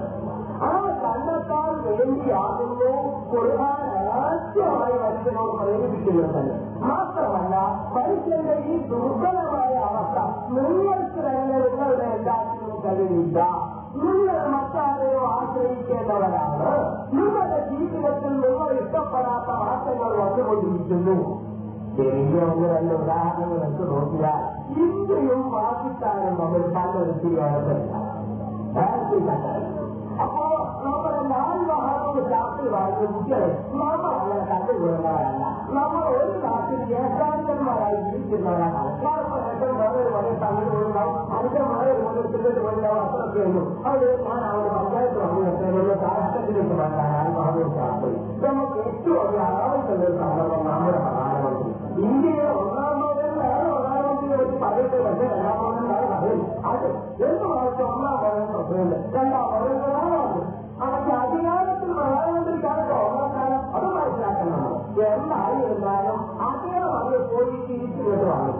[1.03, 2.89] തന്നെത്താൽ വേണ്ടിയാകുന്നു
[3.31, 4.97] കൊടുക്കാനാവശ്യമായി
[5.51, 6.51] പ്രേരിപ്പിക്കുന്നത്
[6.83, 7.55] മാത്രമല്ല
[7.95, 10.17] മനുഷ്യന്റെ ഈ ദുർബലമായ അവസ്ഥ
[10.55, 13.39] നിങ്ങൾക്ക് തന്നെ നിങ്ങളുടെ എല്ലാത്തിനും കഴിയില്ല
[13.95, 16.69] നിങ്ങൾ മറ്റാരെയോ ആശ്രയിക്കേണ്ടവരാണ്
[17.13, 21.17] നിങ്ങളുടെ ജീവിതത്തിൽ നിങ്ങൾ ഇഷ്ടപ്പെടാത്ത മാറ്റങ്ങൾ വന്നുകൊണ്ടിരിക്കുന്നു
[21.95, 24.43] ചെറിയൊന്നരണ്ട് ഉദാഹരണങ്ങൾ എടുത്തു നോക്കിയാൽ
[24.77, 27.77] ഇന്ത്യയും പാകിസ്ഥാനും തമ്മിൽ പല വ്യക്തിയോടെ
[30.21, 30.43] അപ്പോ
[30.85, 33.49] നമ്മൾ നാലുമാസത്തോട് രാത്രി വായിച്ച കുട്ടികളെ
[33.73, 35.43] നമ്മൾ അങ്ങനെ കണ്ടുപോകുന്നവരല്ല
[35.77, 43.43] നമ്മൾ ഒരു നാട്ടിൽ ഏകാന്തന്മാരായി ജീവിക്കുന്നവരാണ് ആൾക്കാർക്ക് ഏറ്റവും വളരെ വളരെ തമ്മിലുണ്ടാവും അതിന്റെ വളരെ ഓരോരുത്തരുടെ മുന്നിലാവും അത്രയൊക്കെ
[43.47, 48.13] ഉള്ളൂ അത് ഞാൻ അവർ പഞ്ചായത്ത് വന്നിട്ടുള്ള രാഷ്ട്രത്തിലേക്ക് മാറ്റാൻ ആത്മാവിശ്വാസം
[48.45, 51.69] നമുക്ക് ഏറ്റവും ഒരു ആവശ്യമുള്ള ഒരു സന്ദർഭം നമ്മുടെ പ്രധാനമന്ത്രി
[52.05, 56.31] ഇന്ത്യയിലെ ഒന്നാമത് വേറെ പ്രധാനമന്ത്രിയെ വെച്ച് പറയട്ടെ പക്ഷേ രണ്ടാമത്
[56.69, 56.87] അത്
[57.25, 59.69] എന്ത് മാസം ഒന്നാമത് പ്രസിഡന്റ് രണ്ടാമത്
[68.03, 68.59] கேட்கிறாங்க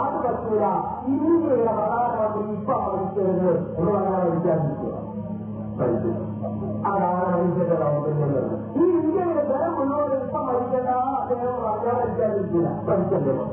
[0.00, 0.72] அது பத்துடா
[1.08, 3.24] இன்னைக்கு வரலாறு இப்ப அவருக்கு
[3.78, 5.06] ஒரு வரலாறு விசாரிக்கிறோம்
[8.76, 10.90] ഈ ഇന്ത്യയുടെ ജനം മുന്നോട്ട് ഇപ്പം മരിക്കേണ്ട
[11.20, 13.46] അദ്ദേഹം അറിയാതെ വിചാരിക്കില്ല പഠിച്ചല്ലോ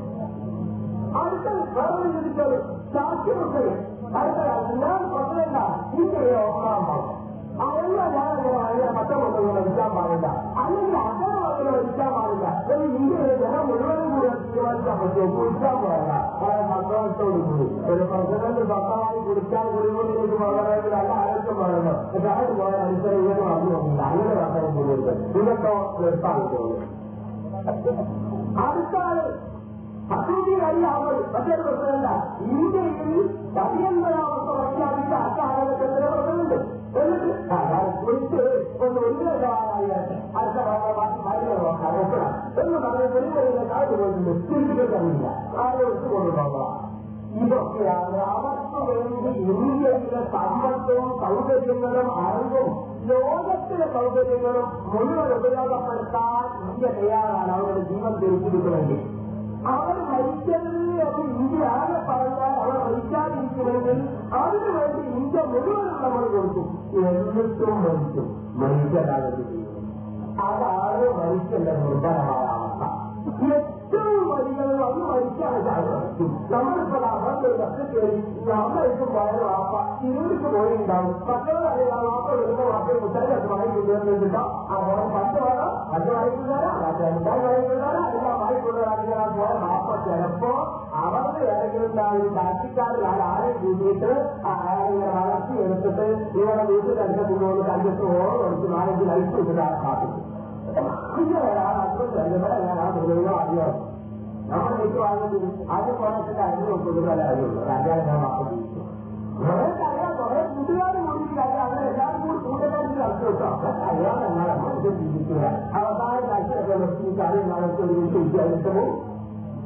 [1.20, 2.54] അടുത്ത വേറെ ചോദിച്ചാൽ
[2.94, 3.62] സാക്ഷ്യമുണ്ട്
[4.16, 4.40] അടുത്ത
[4.66, 5.66] എല്ലാം പറഞ്ഞെന്താ
[5.98, 7.15] ഇന്ത്യയെ ഒന്നാം ഭാഗം
[7.58, 8.00] அவங்க
[8.14, 10.28] வேலை மற்றவங்களை விட்டா பாருங்க
[10.62, 12.48] அல்லது அகரவர்களை விட்டா பாருங்க
[12.96, 14.16] இங்கே ஜனம் முழுவதும்
[15.36, 16.14] குடிச்சா போறாங்க
[16.72, 24.06] மற்றவர்த்தோடு கூடி ஒரு பசங்க பக்கமாய் குடிச்சா குடிமொழிகளுக்கு வளரவில்லை அழைக்க வரணும் ஏதாவது வேற அடிப்படை இயக்கம் அப்படின்னு
[24.06, 26.44] அங்கே வசனம் சொல்லியிருக்கு இலக்கம் எடுத்தாங்க
[28.64, 29.34] அடுத்தாலும்
[30.08, 31.64] அசூதி அறியாமல் பதில்
[32.56, 32.78] இந்த
[33.56, 36.65] பதினெண்பதாம் வருஷம் அக்காரத்தில்
[36.96, 38.42] குறித்து
[38.80, 39.88] ಒಂದು ಉದ್ಯೋಗವಾಗಿ
[40.36, 41.82] ಅರ್ಥವಾಗಿ ಮಾಡಿರುವಾಗ
[42.60, 45.28] ಒಂದು ಮನೆಯ ಪರಿವರ್ತನೆ ಕಾಯ್ದುಕೊಂಡು ತಿಳಿದುಕೊಂಡಿಲ್ಲ
[45.64, 46.58] ಆಲೋಚಿಸಿಕೊಳ್ಳುವಾಗ
[47.40, 52.70] ഇതൊക്കെയാണ് അവർക്ക് വേണ്ടി ഇന്ത്യയിലെ സമ്പത്തും സൗകര്യങ്ങളും അറിവും
[53.10, 59.02] ലോകത്തിലെ സൗകര്യങ്ങളും മുഴുവൻ ഉപയോഗപ്പെടുത്താൻ ഇന്ത്യ തയ്യാറാണ് അവരുടെ ജീവൻ തിരിച്ചിരിക്കുമെങ്കിൽ
[59.68, 60.76] അവൻ മരിച്ചതിൽ
[61.06, 63.98] അത് ഇന്ത്യ ആകെ പറഞ്ഞാൽ അവൻ മരിക്കാതിരിക്കുമെങ്കിൽ
[64.36, 66.64] അതിനു വേണ്ടി ഇന്ത്യ മുഴുവൻ നമ്മൾ കൊടുത്തു
[67.04, 68.24] എന്നിട്ടും മരിച്ചു
[68.56, 68.96] മരിച്ച
[70.40, 72.84] അതാണ് മരിച്ചല്ല നിർബന്ധമായ അവസ്ഥ
[74.30, 78.06] வரிகளை வந்து മരിക്കാനായിട്ട് നമ്മളിപ്പോ ലക്ഷത്തിൽ
[78.50, 79.76] നമ്മൾ ഇപ്പം പോയ വാപ്പ
[80.06, 84.38] ഇരുപതിക്ക് പോയിട്ടുണ്ടാവും മക്കളെ അറിയാം വാപ്പ വരുന്ന വാക്കിൽ മുട്ടായിട്ട് വാങ്ങിക്കൊണ്ടിരുന്നില്ല
[84.72, 85.62] അവൻ പത്ത് വേണ
[85.94, 90.54] അത് വാങ്ങിക്കുന്നതാ രണ്ടായി വാങ്ങിക്കുന്നതാ എല്ലാം വാങ്ങിക്കൊണ്ടതാക്കിയാൽ പോയ വാപ്പ ചിലപ്പോ
[91.00, 94.12] അവർക്ക് ഏതെങ്കിലും ഒരു കാറ്റിക്കാരിൽ ആ ആരെ കൂടിയിട്ട്
[94.86, 96.08] ഇങ്ങനെ വളർത്തി എടുത്തിട്ട്
[96.36, 100.35] ഇവരുടെ വീട്ടിൽ തന്നെ കൊണ്ടുവന്ന് കണ്ടിട്ട് ഓർമ്മ കൊടുത്ത് നാലഞ്ച് ലൈഫ് ഇതാക്കാൻ സാധിക്കും
[100.76, 100.96] നമ്മൾ
[104.80, 105.44] നിൽക്കുവാണെങ്കിൽ
[105.70, 108.58] ആദ്യം കുറച്ചിട്ട് അതിന് പുതുമല അറിയുള്ളൂ രാജാവിനെ മാറ്റി
[109.38, 113.02] കുറേക്കറിയാം കുറെ കൂട്ടുകാരെ കൂടിയിട്ടില്ല അവർ എല്ലാവരും കൂടി കൂട്ടത്തിൽ
[113.06, 115.42] അർത്ഥം അറിയാം എന്നാൽ നമ്മൾ ഇത് ചിന്തിക്കുക
[115.80, 118.76] അവസാന കാഴ്ചയൊക്കെ ഈ കാര്യം നടത്തി വിശ്വസിച്ചു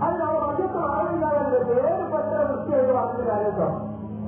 [0.01, 3.67] അത് നമ്മൾ മറ്റൊക്കെ ആളുണ്ടാകരുത് ഏത് പത്ര വൃത്തിയായിട്ട് വന്നിട്ട് കാര്യത്തോ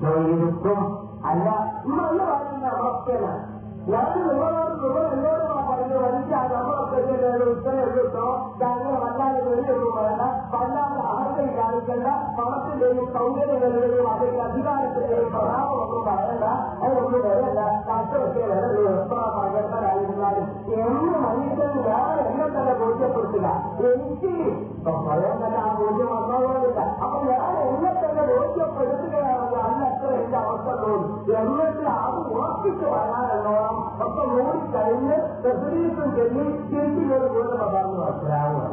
[0.02, 1.54] ويجدكم على
[1.84, 3.45] ما يرى ان ربنا
[3.86, 7.50] யாரும் விவகாரத்துக்கு கூட எல்லோரும் பதினஞ்சு வரைக்கும் அது அம்மா பெரிய நேரம்
[7.92, 16.48] இருக்கோம் நாங்கள் வல்லாத வெளியே போவாங்க வல்லாத அரசை காணிக்கண்டா பணத்திலேயும் சௌந்தர்யம் அதற்கு அதிகாரத்திலேயும் பராம ஒன்றும் வரல
[16.80, 17.24] அது ஒன்றும்
[21.26, 23.48] മനുഷ്യൻ ഞാൻ എന്നെ തന്നെ ബോധ്യപ്പെടുത്തില്ല
[23.86, 24.32] എനിക്ക്
[24.98, 31.12] സ്വയം തന്നെ ആ ബോധ്യം അപ്പൊ ഞാൻ എന്നെ തന്നെ ബോധ്യപ്പെടുത്തുകയാണെങ്കിൽ അന്നത്ര എന്റെ അവസ്ഥ തോന്നും
[34.30, 37.90] muốn chạy hết và tôi đi tôi chạy đi chuyên cái lối của nó bằng
[37.98, 38.66] nó sao mà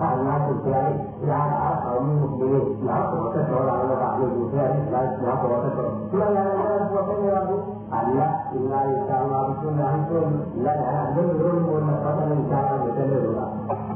[0.00, 0.82] tại ngay từ xe
[1.28, 2.52] ra đã ở một đi
[2.86, 6.30] nó có cái chỗ nào nó bảo mình xe là nó có cái chỗ nó
[6.30, 7.56] là nó là có cái nào đi
[7.90, 10.30] Allah inna insana bisuna antum
[10.64, 13.44] la ta'lamu wa ma qadara insana bi kadara.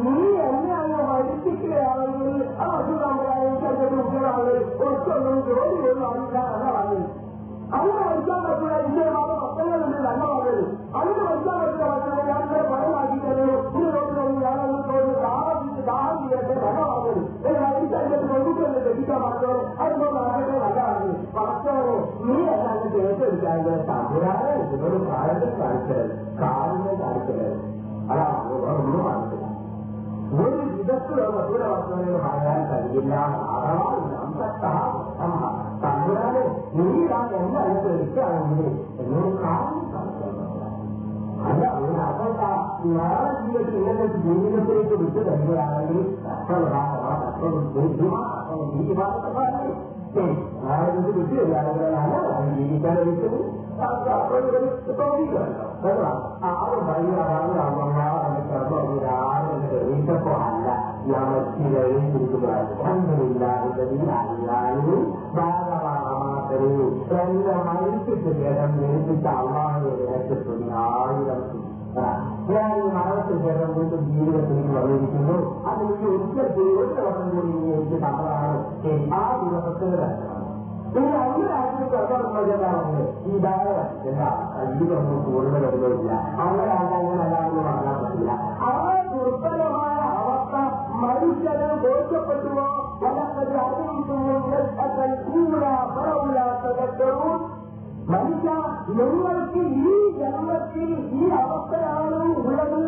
[0.00, 0.12] நீ
[0.44, 1.72] அந்நியாயமாக இருக்கிற
[1.88, 7.02] அவர்கள் அவர்கள் சொல்லுகிறார்கள் ஒரு சொல்லுகிறோம் ஒரு அல்லாதவர்கள்
[7.72, 10.62] அவங்க வைக்காமக்கூடிய விஷயமாக மக்கள் வந்து நல்லவர்கள்
[10.94, 13.34] அவங்க வைக்காமக்கூடிய யாருமே பயனாகிறது
[14.42, 21.96] யாராவது ஆரம்பித்து ஆரம்பிக்கிறது நல்லவர்கள் அதிகாரிகள் ஒதுக்கிறது தெரிவிக்க மாட்டோம் அது போல அவர்கள் நல்லாது பார்த்தவரோ
[22.24, 27.58] நீ அல்லாத தேவையிருக்காங்க தவறாக ஒரு காரணம் பார்க்கிறது காரணம் பார்க்கிறது
[28.04, 29.41] அதான் ஒரு அனுபவம்
[30.32, 33.14] ಗುರು ಇದಕ್ಕೂ ಮಧುರ ವಸ್ತುಗಳು ಹಾಗಾಗಿಲ್ಲ
[33.52, 34.76] ಹಲವಾರು ಅಂತಃ
[35.18, 35.40] ತಮ್ಮ
[35.82, 36.42] ತಮ್ಮದೇ
[36.76, 38.68] ನೀರಾಗನ್ನು ಅನುಸರಿಸಿ ಅವನಿಗೆ
[41.42, 42.40] ಅಂದ್ರೆ ಅವನ ಅಪಕ
[42.88, 46.00] ನಾಳೆ ಜೀವಕ್ಕೆ ಇಲ್ಲದ ಜೀವನ ಕುರಿತು ಬಿಟ್ಟು ಗಂಭೀರಾಗಲಿ
[46.32, 49.70] ಅರ್ಥವರಾಗಲಿ ಅವನು ನೀತಿ ಭಾರತವಾಗಿ
[50.62, 53.30] ನಾಳೆ ಬಿಟ್ಟು ಎಲ್ಲಾದರೂ ನಾನು ಅವನು ಜೀವಿತಾನ ಬಿಟ್ಟು
[53.84, 54.60] ಅಪ್ಪಗಳು
[54.96, 55.71] ತೋರಿಸಲ್ಲ
[55.82, 57.38] ဟုတ်လားအာရုံပါရပါ
[57.58, 60.76] လားမမအဲ့ဒါတော့ဒီလားအဲ့ဒါဒီတော့ဟန်လာ
[61.10, 63.34] ယာမရှိရရင်ဒီလိုပါအလ္လာဟ်
[63.42, 63.52] လာ
[63.90, 64.96] ဒီလာလာလူ
[65.36, 66.24] ဘာသာအမ
[66.36, 71.40] တ်ရီဆန္ဒမိုင်းစစ်တဲ့အံမျိုးတောင်းလာရဲ့စစ်သူများရဲ့
[71.94, 75.34] ഞാൻ മരണത്തിൽ ചേർന്ന വീണ്ടും ജീവിതത്തിലേക്ക് വന്നിരിക്കുന്നു
[75.70, 77.42] അതിലേക്ക് ഒറ്റ ദൈവത്തെ വന്നു
[77.74, 78.56] എനിക്ക് നമ്മളാണ്
[79.18, 79.92] ആ ദിവസത്തിൽ
[80.94, 82.80] நீங்க வந்து அவங்களுக்கு அதான் உண்மைதான்
[83.24, 88.34] நீதாக இருக்கிறவங்களுக்கு ஒருமை வருவதில்லை அவங்க அதாங்க நல்லா வாங்கலாம் பார்த்தீங்களா
[88.66, 90.62] அவருக்கு உத்தரவான அவஸ்தா
[93.64, 94.42] அறிவிக்கும்
[98.10, 98.50] ಮನುಷ್ಯ
[98.96, 100.84] ನಿಮ್ಮಕ್ಕೆ ಈ ಜನಮಕ್ಕೆ
[101.16, 102.80] ಈ ಅವಸ್ಥೆಯಾದರೂ ಉಳ್ಳದು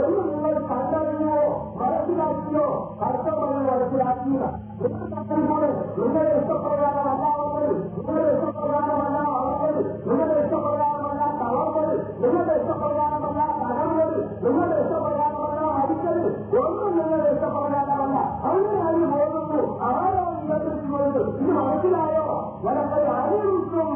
[0.00, 1.34] ಎಂದು നിങ്ങൾ കണ്ടറിഞ്ഞോ
[1.80, 2.66] മനസ്സിലാക്കിയോ
[3.06, 4.44] അർത്ഥമൊന്നും മനസ്സിലാക്കിയില്ല
[5.96, 7.66] നിങ്ങളുടെ ഇഷ്ടപ്രകാരമല്ല അവർ
[7.96, 16.22] നിങ്ങളുടെ ഇഷ്ടപ്രകാരമല്ല അവർ നിങ്ങളുടെ ഇഷ്ടപ്രകാരമല്ല തളർന്നത് നിങ്ങളുടെ ഇഷ്ടപ്രകാരമല്ല തകർന്നത് നിങ്ങളുടെ ഇഷ്ടപ്രകാരമല്ല അടിച്ചത്
[16.62, 18.16] ഒന്നും നിങ്ങളുടെ ഇഷ്ടപ്രകാരമല്ല
[18.46, 22.26] അങ്ങനെ അതിൽ പോകുന്നു ആരോ നിയന്ത്രിക്കുന്നത് ഇത് മനസ്സിലായോ
[22.64, 23.88] വരത്തെ അറിയിക്കും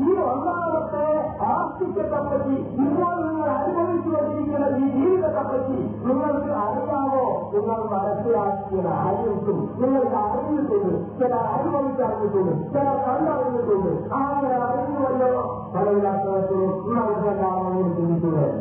[0.00, 1.06] இது அல்லாதவற்றை
[1.48, 5.78] ஆர்த்திக்கத்தப்பற்றி இன்னொரு நீங்கள் அனுபவித்து வந்திருக்கிற ஈடுபட்டப்பற்றி
[6.06, 7.22] உங்களுக்கு அறியாவோ
[7.52, 15.00] உங்களுக்கு அரசு ஆட்சியில் அறிவிக்கும் உங்களுக்கு அறிவு செய்து சில அனுபவித்து அறிவித்தது சில கண்டு அறிவித்தது ஆனால் அறிந்து
[15.06, 15.32] வந்தோ
[15.74, 18.58] பலவிழாக்களுக்கு உங்களுக்கு நாம இருக்கிறேன்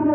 [0.00, 0.14] இது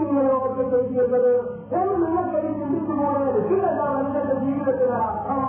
[0.00, 1.32] ഈ ലോകത്ത് ചെയ്തിരുന്നത്
[1.72, 5.42] ഒരു നിങ്ങൾക്ക് ചിന്തിച്ചുപോലെ ഇതല്ല മനുഷ്യന്റെ ജീവിതത്തിന് അർത്ഥം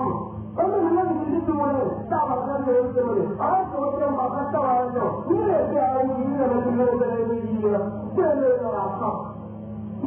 [0.57, 1.81] ഒന്ന് നിങ്ങൾക്ക് ചിന്തിച്ചുപോലെ
[2.11, 7.35] ആ ഭക്ഷണം ചോദിക്കുന്നത് ആ ചോദ്യം മഹത്വമായല്ലോ ഇങ്ങനെയൊക്കെയാണ് ജീവിതം നിങ്ങൾക്ക്
[7.47, 9.15] ജീവിതം അർത്ഥം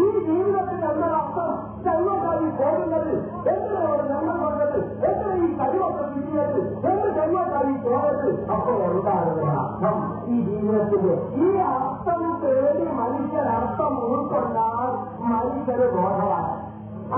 [0.00, 1.50] ഈ ജീവിതത്തിന് എന്തൊരർത്ഥം
[1.84, 10.02] ഞങ്ങൾക്കായി പോകുന്നതിൽ எத்தனை ஒரு நன்மை பண்றது எத்தனை கடிவாக்கம் இருக்கிறது எந்த கடிவாக்காரி போறது அப்போ உண்டாகுதுன்னா நம்
[10.28, 14.90] ഈ ജീവിതത്തിന്റെ ഈ അർത്ഥം തേടി മനുഷ്യനർത്ഥം ഉൾക്കൊണ്ടാൽ
[15.30, 16.52] മനുഷ്യന് ബോധമാണ്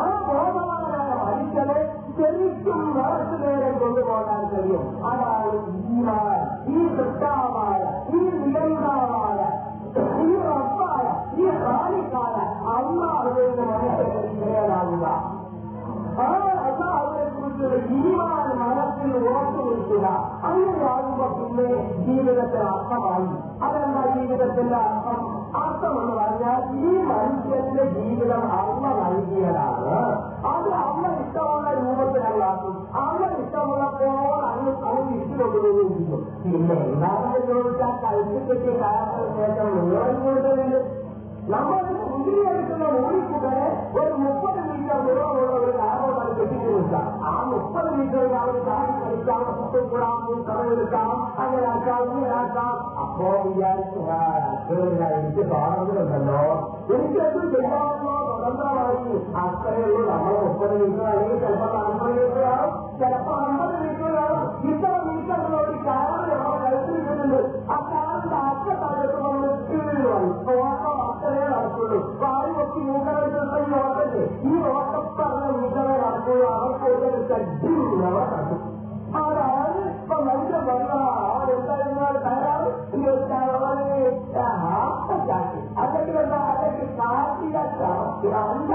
[0.00, 1.78] ആ ബോധവാനായ മനുഷ്യനെ
[2.16, 5.50] ശരിക്കും നിറച്ചു നേരം കൊണ്ടുപോകാൻ കഴിയും അതാണ്
[5.88, 6.38] ഈനായ
[6.72, 7.80] ഈ കൃഷ്ണാവായ
[8.10, 9.40] ഈ നിയന്താവായ
[10.22, 11.04] ഈ റബ്ബായ
[11.36, 12.36] ഈ ഹാനിക്കായ
[12.74, 15.06] അന്നാളുകളുടെ മനുഷ്യനെ ഇടയിലാവുക
[16.18, 16.50] ಹಾಗೆ
[16.92, 17.66] ಅವರ ಕುರಿತು
[17.90, 20.06] ಇರಿವಾದ ಮನಸ್ಸಿನ ಓಟು ಇರ್ತೀರ
[20.48, 21.68] ಅಲ್ಲಿ ಆಗುವ ಪಿನ್ನೆ
[21.98, 25.20] ಜೀವಿತದ ಅರ್ಥವಾಗಿ ಅದನ್ನ ಜೀವಿತದ അർത്ഥം
[25.62, 29.96] അർത്ഥമെന്ന് പറഞ്ഞാൽ ഈ മനുഷ്യന്റെ ജീവിതം അമ്മ നൽകിയതാണ്
[30.46, 34.40] അത് അമ്മ ഇഷ്ടമുള്ള രൂപത്തിലല്ലാക്കും അമ്മ ഇഷ്ടമുള്ളപ്പോൾ
[34.50, 40.78] അന്ന് അവൻ ഇഷ്ടപ്പെടുകയും ചെയ്യും പിന്നെ എല്ലാവരും ചോദിച്ചാൽ കഴിച്ചിട്ട് കാരണം ശേഷം വിവരം കൊടുക്കുന്നുണ്ട്
[41.44, 43.46] நமது புதிய இருக்கிற ஒளி கூட
[43.94, 49.88] ஒரு முப்பது மீட்டர் தூரம் ஒரு ஆர்வம் கட்டிட்டு இருந்தார் ஆ முப்பது மீட்டர் அவர் தாடி கழிக்காம சுத்தம்
[49.90, 54.00] கூடாமல் கதவு இருக்காம் அது யாருக்காவது யாருக்காம் அப்போ விசாரிச்சு
[56.92, 57.24] എനിക്ക്
[57.52, 61.04] ചിലപ്പോൾ സ്വതന്ത്രമായി അത്രയുള്ള നമ്മൾ മുപ്പത് മീറ്റർ
[61.82, 62.72] അമ്പത് മീറ്റർ ആവും
[63.42, 67.40] അമ്പത് മീറ്റർ ആവും ഇത്ര മീറ്ററിനോട് കാരണം നമ്മുടെ കഴുത്തിൽ കിട്ടുന്നുണ്ട്
[70.44, 73.40] ಸೊ ಆಗ್ತದೆ ಆಗ್ಬೋದು ಬಾರಿ ಒತ್ತಿ ಮೂಕರಲ್ಲಿ
[73.72, 77.72] ಹೊರತದೆ ಈ ಒತ್ತಪ್ಪಲ್ಲ ಮುಖವೇ ಆಗ್ಬೋದು ಅವಕೋದಲ್ಲಿ ಕಡ್ಡಿ
[78.10, 78.50] ಅವಕಾಶ
[79.14, 82.68] ஆனால் இப்ப மனித வரலாம் எத்தனை தயார்
[85.82, 88.72] அதற்கு அதற்கு காட்டிய அந்த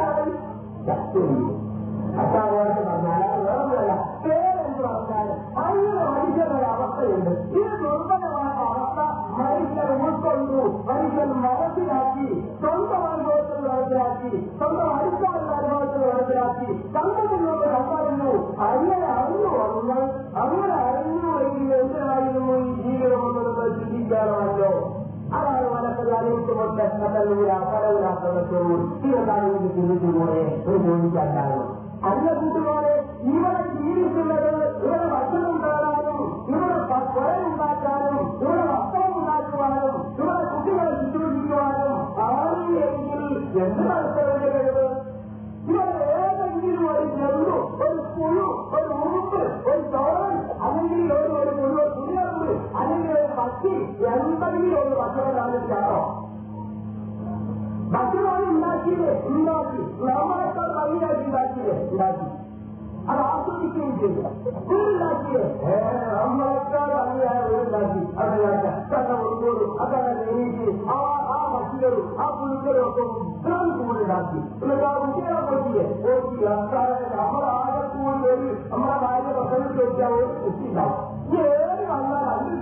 [16.93, 18.29] തന്ത്രത്തിലേക്ക് സർക്കാരിന്
[18.65, 19.97] അറിയാൻ അറിഞ്ഞു വന്ന്
[20.41, 24.71] അങ്ങനെ അറിഞ്ഞുവെങ്കിൽ എന്തിനായിരുന്നു ഈ ജീവിതമെന്നുള്ളത് ചിന്തിക്കാറുമല്ലോ
[25.31, 28.77] അതാണ് മനസ്സിൽ അറിയിച്ചുകൊണ്ട് കടലൂര കടലാക്കുള്ളൂ
[28.99, 31.65] ഇതെന്താണ് എനിക്ക് ചിന്തിച്ചുകൂടെ ഒരു ചോദിക്കാണ്ടാകും
[32.07, 32.93] അല്ല കൂട്ടുകാരെ
[33.27, 34.49] ഇവിടെ ജീവിക്കുന്നത്
[34.77, 36.19] ഇവിടെ വസ്തുതം കാണാനും
[36.49, 36.77] ഇവിടെ
[53.47, 53.73] പറ്റി
[54.13, 55.99] എൺപതിൽ ഒരു ഭക്ഷണകാലം ചാറോ
[57.91, 62.27] ഭക്ഷണം ഉണ്ടാക്കിയത് ഉണ്ടാക്കി നമ്മളെക്കാൾ ഭംഗിയായിട്ട് ഉണ്ടാക്കിയത് ഉണ്ടാക്കി
[63.07, 64.21] അത് ആസ്വദിക്കുകയും ചെയ്തു
[64.79, 65.47] ഉണ്ടാക്കിയത്
[66.15, 70.97] നമ്മളെക്കാൾ ഭംഗിയായ ഉണ്ടാക്കി അതിനകത്ത് തന്നെ ഉൾക്കൊള്ളു അതാണ് നീക്കി ആ
[71.29, 76.49] ആ പക്ഷികളും ആ പുഴുക്കളും ഒക്കെ ഉത്തരം കൂടുതലാക്കി എന്നിട്ട് ആ കുട്ടികളെ പറ്റിയെ ഓർക്കുക
[77.15, 78.41] നമ്മളാകെ കൂടുതൽ
[78.71, 81.06] നമ്മുടെ ഭാര്യ ഭക്ഷണം ചോദിച്ചാൽ ഒരു കുട്ടി ഉണ്ടാവും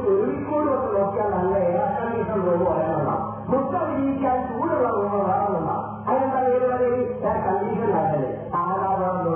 [0.04, 3.12] തെളിക്കോട് വന്ന് നോക്കിയാൽ നല്ല ഏക്കണ്ടീഷൻ റൂം വരണമെന്ന
[3.52, 5.74] മൊത്തം ജീവിക്കാൻ ചൂടുള്ള റൂം വേണമെന്ന
[6.08, 6.90] അതെന്താ ഏതുവരെ
[7.38, 8.32] കണ്ടീഷൻ ആകല്ലേ
[8.62, 9.34] ആരാധനോ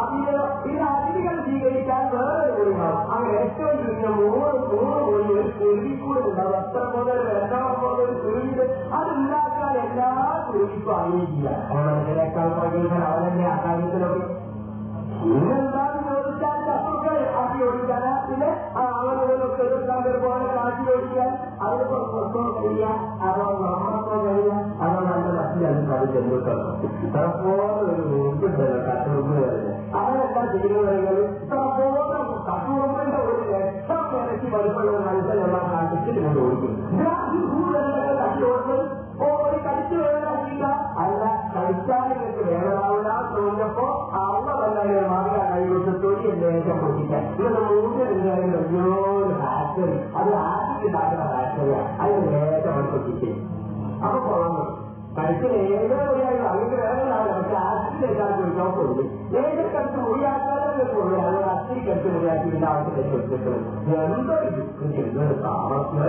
[0.00, 0.32] അതിന്
[0.64, 2.72] ഇത് അതിഥികൾ സ്വീകരിക്കാൻ വേറെ ഒരു
[3.06, 5.09] അങ്ങനെ ഏറ്റവും ചുരുങ്ങിയ മൂന്ന് മൂന്ന്
[5.70, 8.64] എഴുതിക്കൊണ്ട് നഷ്ടം മുതൽ വെള്ളം മുതൽ കുഴിച്ച്
[8.94, 10.10] അതുണ്ടാക്കാൻ എല്ലാ
[10.48, 14.26] കുഴിക്കും അറിയില്ല മനസ്സിലേക്കാൾ പ്രകീർണൻ അവനെ അകാര്യത്തിലൊക്കെ
[15.30, 18.50] ഇന്നെന്താണ് ചോദിച്ചാൽ ശത്രുക്കൾ അതി ഓടിക്കാൻ പിന്നെ
[18.82, 21.30] അവരൊക്കെ സന്ദർഭമാണ് കാട്ടി ഓടിക്കാൻ
[21.62, 22.86] അവർക്ക് സ്വന്തം കഴിയില്ല
[23.24, 24.52] അതോ നമ്മളത്വം കഴിയില്ല
[24.80, 26.70] അതോ നമ്മുടെ ഭക്തിയാണ് അത് ചെല്ലുത്തണം
[27.00, 29.40] ഇത്രപോലെ ഒരു ഊർജ്ജം കട്ടുറുമ്പ്
[29.94, 31.20] അവരെല്ലാം ചെയ്യുന്നത്
[31.36, 33.39] ഇത്രപോലെ കട്ടുറുമ്പിന്റെ ഒരു
[34.40, 36.76] കൈക്ക് പതിപ്പുള്ള മത്സരമുള്ള കാട്ടിച്ചിട്ട് കൊണ്ട് ഓടിക്കും
[39.22, 40.66] ഒരു കടിച്ചു വേണ്ടാക്കില്ല
[41.00, 41.22] അല്ല
[41.54, 43.86] കഴിച്ചാലുകൾക്ക് വേണ്ടതാവില്ല തോന്നിയപ്പോ
[44.18, 51.90] അമ്മ തന്നെ മാറിയ കഴിവിട്ട് തൊടി എന്തേലും പൊട്ടിക്കാൻ ഇത് മൂന്നിൽ അയ്യോ ഒരു ഫാക്ടറി അത് ആദ്യത്തിണ്ടാക്കുന്ന ഫാക്ടറിയാണ്
[52.00, 53.36] അതിന് നേരത്തെ പൊട്ടിക്കും
[54.04, 54.56] അപ്പൊ പോകാൻ
[55.16, 55.46] കഴിച്ചു
[55.76, 56.24] ഏതോ ഒരു
[56.48, 59.26] അതിന് വേറെ പക്ഷെ ആ spiegato il gioco lì.
[59.28, 61.64] Vedete il cartone, guardate il cuore, có.
[61.68, 63.92] sì, il cartone è più in alto che questo cartone.
[63.92, 66.06] E allora io, quindi non có so, ma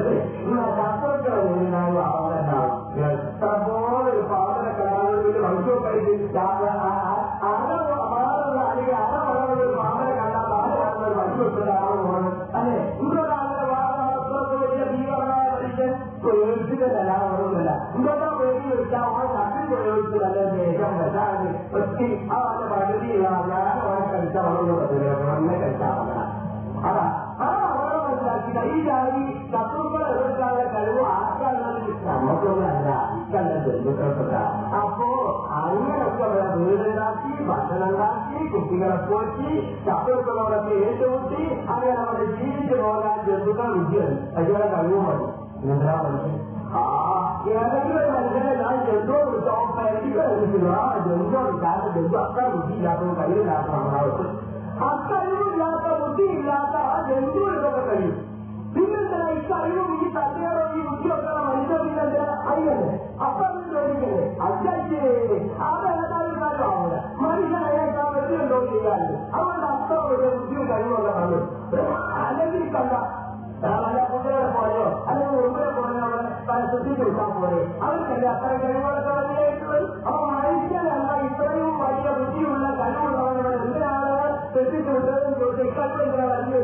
[0.45, 2.79] una cazzo che non è una lava, una lava.
[3.39, 7.90] Tra cái il padre, la canale, il suo paese di Stato, ah, ah, ah,
[22.01, 22.73] ที่เอาจะไป
[23.03, 26.27] ที่ลาวนะว่าจะจะมาลงกับเรือมันไม่ได้จ้านะ
[26.85, 26.93] อะ
[27.41, 28.99] อะว่าเราจะที่ไหนได้
[29.53, 32.99] กับตัวเราจะได้กันว่าจะนั่นที่สามตัวนั้นนะ
[33.33, 35.11] กันนั่นเป็นตัวตัวนะอะพอ
[35.49, 39.53] อันนี้เราจะมาดูเรื่องที่บ้านนั้นนะที่คุณที่เราพูดที่
[39.87, 46.50] กับตัวเราที่เห็นตัวที่อะไรเราจะที่จะมาจะดูกันเรื่องอะไรเราจะรู้มันนั่นเราเนี่ย
[54.81, 56.77] ಅಕ್ಕರಿವಿಲ್ಲದ ಬುದ್ಧಿ ಇಲ್ಲದ
[57.15, 58.11] ಎಂದೂ ಇರಬೇಕಾಗಿ
[58.75, 62.17] ದಿನದ ಇಷ್ಟ ಇವು ಮಿಗಿತ ದೇವರಿಗೆ ಉದ್ಯೋಗ ಮನುಷ್ಯರಿಲ್ಲದ
[62.51, 62.93] ಅಯ್ಯನೆ
[63.21, 64.13] ಅಪ್ಪನಿಗೆ
[64.45, 65.01] ಅಜ್ಜೆ
[65.67, 70.71] ಆಗ ಎಲ್ಲರೂ ಕಾದು ಅವರ ಮನುಷ್ಯನ ಏಕಾಗಿ ನೋಡಿಲ್ಲ ಅಲ್ಲಿ ಅವರ ಅಪ್ಪ ಉದ್ಯೋಗ
[72.21, 72.95] ಅಲ್ಲದಿಕ್ಕಲ್ಲ
[75.07, 75.20] ಅಲ್ಲ
[76.71, 78.99] எனக்கு சீக்கிரம் போது அவருக்கு அத்தனை தெளிவான
[80.09, 86.61] அவன் அழிச்சல் அல்ல இத்தனையும் வலிய புத்தி உள்ள கண்ணூர் இருந்தால் பெற்றுக் கொள்வதும் கொடுத்து கட்டுகிற வந்து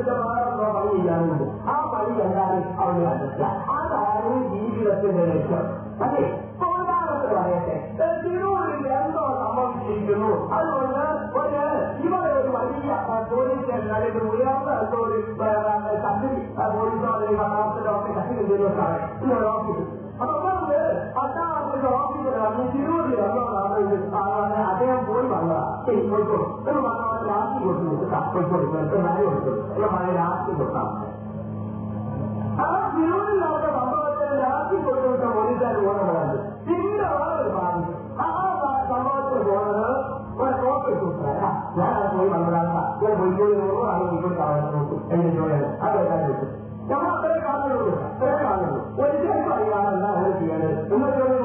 [0.70, 1.44] வழியில்லாமல்
[1.68, 3.52] ஆ வழி எல்லாரும் அவங்க
[3.76, 5.68] அதாவது ஜீவிதத்தை நினைச்சோம்
[6.00, 6.24] அதே
[6.62, 11.06] சமாதானத்தை வரையத்தை திருவள்ளுவர் எந்த ஒரு சம்பவிச்சிருக்கணும் அது ஒண்ணு
[11.36, 11.62] ஒரு
[12.00, 15.18] இவர்களுக்கு நடைபெறும் உயர்ந்த ஒரு
[16.04, 16.32] சந்தி
[16.78, 18.38] ஒரு கட்டி
[22.48, 23.64] நம்ம திருவள்ளி வரலாம்
[24.68, 29.88] அதையும் போய் வரலாம் சரி போய் ஒரு மகன் ஆட்சி கொடுத்து விட்டுட்டா போய் கொடுத்து நாய் கொடுத்து இல்லை
[29.94, 31.06] மனைவி ஆட்சி கொடுத்தாங்க
[32.58, 36.38] ஆனா திருவள்ளுவர் சம்பவத்தில் ஆட்சி கொடுத்து விட்ட மொழிதான் ஓனவராது
[36.68, 37.84] சின்ன ஒரு பாதி
[38.90, 39.98] சம்பவத்தில் ஓனர்
[40.40, 41.50] ஒரு கோப்பை கொடுத்தாரா
[41.78, 44.64] யாரா போய் வந்தாங்க போய் போய் வரும் அதை போய் காவல்
[45.12, 46.48] என்று சொல்லுங்க அதை காட்டு
[46.90, 51.37] நம்ம பிறகு காவல் பிறகு காவல் ஒரு சேர்ந்து அறிவாளர் தான் ஒரு செய்யணும் இன்னொரு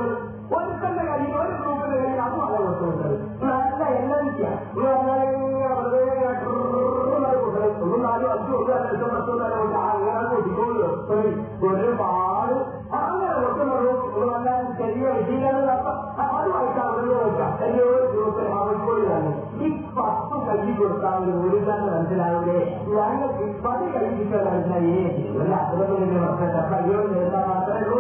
[11.65, 12.55] ഒരുപാട്
[12.99, 15.75] അങ്ങനെ ഒട്ടുമൊരു ഉള്ളതാണ് ചെറിയ വിജയങ്ങളെന്ന്
[16.23, 17.21] അതുമായിട്ടാണല്ലോ
[17.59, 19.33] ചെറിയൊരു ഗ്രൂപ്പിൽ ആവശ്യമായി തന്നെ
[19.61, 22.59] ഈ പത്ത് കൈ കൊടുത്താൽ ഒരു തന്നെ മനസ്സിലാവില്ലേ
[22.91, 24.99] ഞങ്ങൾക്ക് പതി കൈ കിട്ടാൻ മനസ്സിലായി
[25.35, 25.95] അല്ല അതുപോലെ
[26.73, 27.92] കയ്യോ നേരിടാൻ മാത്രമേ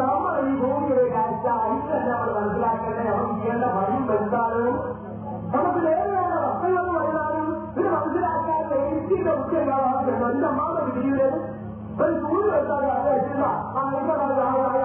[0.00, 4.62] നമ്മൾ ഈ ഭൂമിയുടെ കാഴ്ച ഇന്ന് നമ്മൾ മനസ്സിലാക്കേണ്ട നമ്മൾ ചെയ്യേണ്ട വഴിയും എന്താണ്
[5.52, 7.48] നമുക്ക് നേരെയുള്ള വസ്തുക്കൾ വലുതാനും
[7.76, 11.28] ഇത് മനസ്സിലാക്കാൻ ഏറ്റിന്റെ ഉച്ചയാണ് ബന്ധമാണ് വിധിയുടെ
[11.98, 14.18] ഒരു നൂറ് വെച്ചാൽ അത് എത്തില്ല ആ നിങ്ങൾ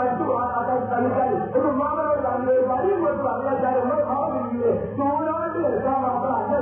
[0.00, 6.00] അടിച്ചു പോകാൻ അത് കഴിച്ചാൽ ഒരു ഉമ്മാനോട് തന്നെ വഴിയും കൊണ്ട് പറഞ്ഞാൽ നമ്മുടെ ഭാവം വിധിയെ നൂറാണ്ട് എടുക്കാൻ
[6.06, 6.54] മാത്രം അല്ല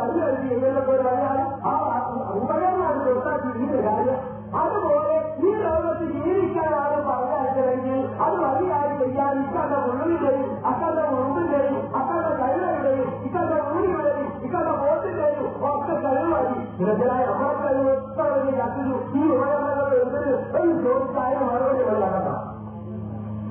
[0.00, 1.72] വഴി കഴിച്ച് എങ്ങനെ വഴിയാണ് ആ
[2.34, 4.20] ഉപകരണമാണ് കൊടുത്താൽ ഇതിന്റെ കാര്യം
[4.56, 4.76] അത്
[16.78, 18.54] ഇവരായ അപകടങ്ങളിലേക്ക്
[18.54, 22.40] കത്തിച്ചു ഈ ഉപകരണങ്ങൾ എടുത്തിട്ട് ഒരു ജോലിക്കായ മറുപടി ഉണ്ടാക്കാം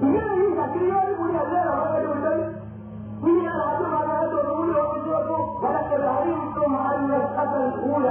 [0.02, 2.34] ഇങ്ങനെ ഈ ശക്തിയോട് കൂടി അല്ലേ അപകടം ഉണ്ട്
[3.22, 7.20] ഇനി ഞാൻ ആദ്യമാകാത്ത നൂല് ഓർമ്മിച്ചു വന്നു വലക്കൊരു അറിയിക്കും ആരുടെ
[7.78, 8.08] കൂല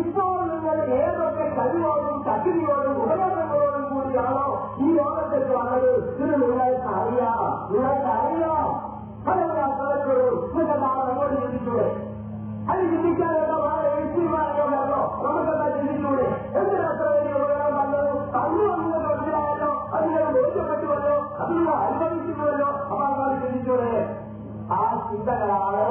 [0.00, 4.46] ഇപ്പോൾ നിങ്ങൾ ഏതൊക്കെ കഴിവോടും ശക്തിയോടും ഉപകരണങ്ങളോടും കൂടിയാണോ
[4.78, 5.90] ഈ ലോകത്തേക്ക് വന്നത്
[6.14, 7.42] ഇത് നിങ്ങൾക്ക് അറിയാം
[7.70, 8.66] നിങ്ങൾക്ക് അറിയാം
[9.26, 10.26] അതെല്ലാം തലക്കൊരു
[10.50, 11.76] നിങ്ങൾക്ക് ആ മറുപടി ചിന്തിച്ചു
[12.68, 13.56] അത് ചിന്തിക്കാനുള്ള
[15.28, 16.26] നമുക്കത് ചിന്തിച്ചൂടെ
[16.56, 23.92] എന്തിനാ അത്ര വലിയ ഉപകാരം നല്ലത് തന്നു വന്നത് മനസ്സിലായല്ലോ അതിനെ ബോധ്യപ്പെട്ടുവല്ലോ അതിനെ അനുഭവിക്കുന്നുവല്ലോ അപ്പൊ ആൾക്കാർ ചിന്തിച്ചൂടെ
[24.70, 25.84] ആ ചിന്തകളാണ്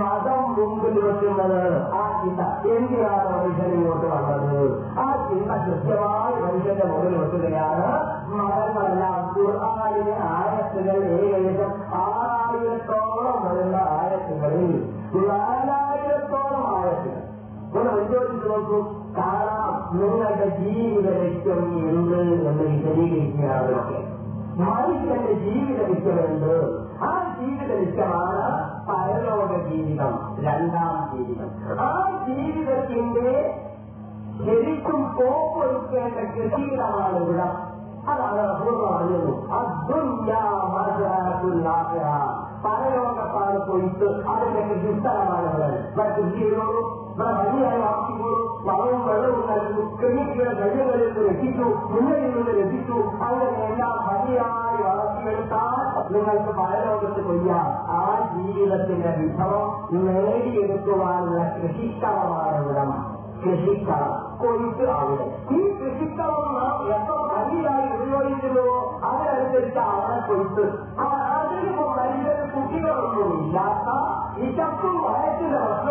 [0.00, 1.64] മതം മുമ്പിൽ വെക്കുന്നത്
[1.94, 2.40] ആ ചിന്ത
[2.70, 3.72] എന്തിനാണ് മനുഷ്യൻ
[10.30, 10.96] ആയത്തുകൾ
[11.16, 11.72] ഏകദേശം
[12.00, 14.72] ആയിരത്തോളം വരുന്ന ആയത്തുകളിൽ
[17.76, 18.78] ഒന്ന് പരിശോധിച്ച് നോക്കൂ
[19.16, 21.60] കാണാം നിങ്ങളുടെ ജീവിത ലക്ഷ്യം
[21.90, 24.00] എന്ത് എന്ന് വിശദീകരിക്കുകയാണൊക്കെ
[24.60, 26.52] മനുഷ്യന്റെ ജീവിത ലക്ഷ്യമുണ്ട്
[27.02, 28.44] ആ ജീവിത ലക്ഷ്യമാണ്
[28.88, 30.12] പരലോക ജീവിതം
[30.38, 31.50] രണ്ടാം ജീവിതം
[31.80, 31.90] ആ
[32.26, 33.30] ജീവിതത്തിന്റെ
[34.38, 37.48] ശരിക്കും കോപ്പൊരുക്കേണ്ട കൃഷിയിടമാണ് ഇവിടെ
[38.06, 39.30] അതാണ് അപൂർവ പറഞ്ഞത്
[42.64, 46.82] പരലോകത്താണ് പോയിട്ട് അതിന്റെ കൃഷിസ്ഥലമാണ് ഇവിടെ കൃഷി ചെയ്തോളൂ
[47.18, 48.32] നാം മതിയായ ആക്കിയോ
[48.66, 52.96] വളവും വെള്ളവും നൽകി ക്രിമിക്കുക ഗജകൾക്ക് രക്ഷിച്ചു മുന്നണിയിൽ നിന്ന് രക്ഷിച്ചു
[53.26, 55.82] അങ്ങനെയെല്ലാം മതിയായി വളർത്തിയെടുത്താൽ
[56.14, 57.66] നിങ്ങൾക്ക് പരലോകത്ത് കൊയ്യാം
[57.94, 58.02] ആ
[58.32, 59.66] ജീവിതത്തിന്റെ വിഭവം
[60.06, 63.04] നേടിയെടുക്കുവാനുള്ള കൃഷിക്കളമാണ് ഇവിടമാണ്
[63.40, 64.12] കൃഷിക്കളം
[64.38, 65.24] കൊയ്ത്ത് അവിടെ
[65.52, 70.64] ഈ കൃഷിക്കളം നാം എത്ര ഭംഗിയായി ഉപയോഗിക്കുന്നുവോ അതിനനുസരിച്ച് അവിടെ കൊയ്ത്ത്
[71.04, 73.88] അതിലിപ്പോ മനുഷ്യന് കുട്ടികളൊന്നും ഇല്ലാത്ത
[74.38, 75.85] വിശപ്പും വയസ്സിലാണ്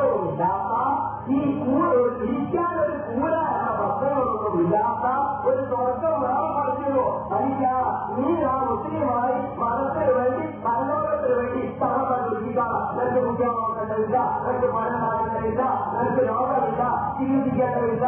[13.06, 15.64] ನನಗೆ ಉದ್ಯಮಗಳಿಂದ ನನಗೆ ಮರಣಗಳಿಂದ
[15.94, 16.84] ನನಗೆ ರೋಗವಿಲ್ಲ
[17.18, 18.08] ಚಿಕಿತ್ಸೆಗಳಿಲ್ಲ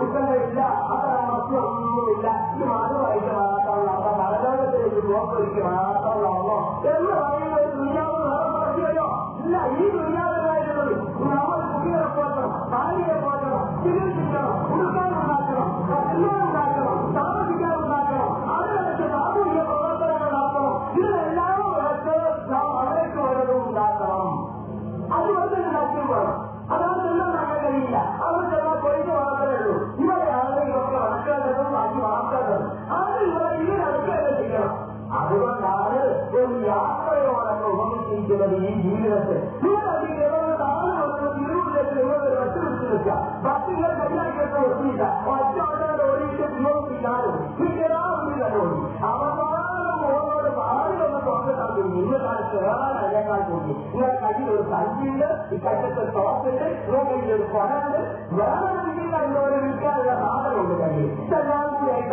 [0.00, 0.60] ಉತ್ಸವಗಳಿಲ್ಲ
[0.90, 2.26] ಅದರ ಮತ್ತು ಒಂದೂ ಇಲ್ಲ
[2.56, 6.50] ಈ ಮಾತು ಐದು ಮಾತಾಡಲ್ಲ ಅವರ ನರದಲ್ಲಿ ಲೋಕರಿಗೆ ಮಾತಾಡಲ್ಲ
[6.88, 7.10] ಎಲ್ಲ
[7.24, 9.08] ವಯಸ್ಸು ದುನಿಯಾವನ್ನು ಹೊರಪಡಿಸೋ
[9.40, 10.36] ಇಲ್ಲ ಈ ದುನಿಯಾದ
[38.92, 39.38] ஈரத்தை
[54.48, 55.22] ஒரு தங்கியில
[55.56, 58.00] கட்டத்தை துவக்கிட்டு ரோகையில் ஒரு படாது
[58.32, 61.04] வேலையில் அந்த ஒரு இருக்காது ஆதரவு கல்வி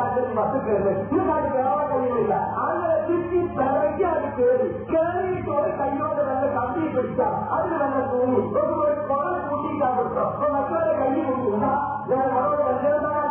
[0.00, 2.91] கட்டத்தில் வசூக்கிறது இது மாதிரி வேலை கல்வி இல்லை ஆங்கில
[3.57, 7.27] தலைக்கு அது கேள்வி கேள்வி போய் கையோட வெள்ள கம்பி பிடிச்சா
[7.55, 11.71] அது வெள்ள கூலி ஒரு ஒரு குரல் கூட்டி சாப்பிட்டோம் மக்களோட கையை முடியும்னா
[12.07, 13.31] வேற உறவு வந்திருந்தாங்க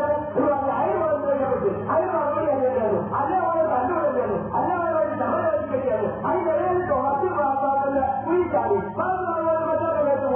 [0.82, 1.70] ஐரோடு கிடையாது
[1.96, 8.78] ஐரோடு கிடையாது அதே ஒரு கண்டு கிடையாது அதே ஒரு தமிழ் கிடையாது அது கிடையாது மத்திய பாசாத்துல புரிச்சாரு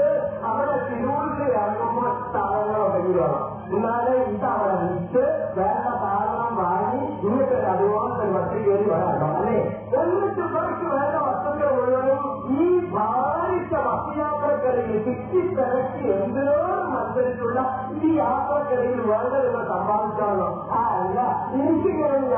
[0.44, 3.42] അവിടെ തിരൂർക്ക് ഇറങ്ങുമ്പോൾ സ്ഥലങ്ങൾ ഉണ്ടെങ്കിൽ വേണം
[3.74, 5.24] എന്നാലേ ഇത് അവിടെ വിറ്റ്
[5.56, 5.86] വേണ്ട
[6.02, 9.58] സാധനം വാങ്ങി ഇന്നത്തെ അതുപോലെ തന്നെ വസ്തു കയറി വരാനോ അല്ലേ
[9.98, 12.22] ഒന്നിച്ച് പേർക്ക് വേണ്ട വസ്തുക്കൾ മുഴുവനും
[12.56, 16.58] ഈ ഭാരിച്ച വസ്തുയാത്രക്കളിൽ തിക്കിത്തിരക്കി എന്തിനോ
[16.92, 17.60] മത്സരിച്ചുള്ള
[18.00, 20.82] ഈ യാത്രക്കളിൽ വേണ്ടതെന്ന് സമ്പാദിച്ചാണോ ആ
[21.16, 22.28] യാത്ര ചെയ്യാൻ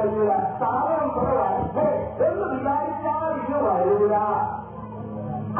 [0.00, 1.86] കഴിയില്ല സാധനം കുറവാണ്
[2.26, 4.16] എന്ന് വിചാരിച്ചാൽ ഇത് വരില്ല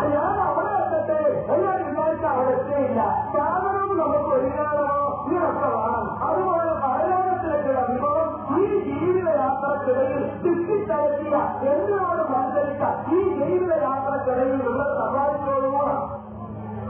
[0.00, 1.18] അയാൾ അവളെത്തട്ടെ
[1.54, 3.00] എല്ലാം വിചാരിച്ച അവസ്ഥയില്ല
[3.32, 4.86] സാധനവും നമുക്ക് ഒരുങ്ങാനോ
[5.24, 8.30] ഈ ഒക്കെ വേണം അതുപോലെ പരലോകത്തിലേക്കുള്ള അനുഭവം
[8.56, 11.34] ഈ ജീവിത യാത്രക്കിടയിൽ തിക്കിത്തരത്തിയ
[11.72, 12.82] എന്നോട് മത്സരിച്ച
[13.12, 16.00] ഈ ജീവിത യാത്രക്കിടയിൽ ഉള്ള സഹായിച്ചോടുമാണ്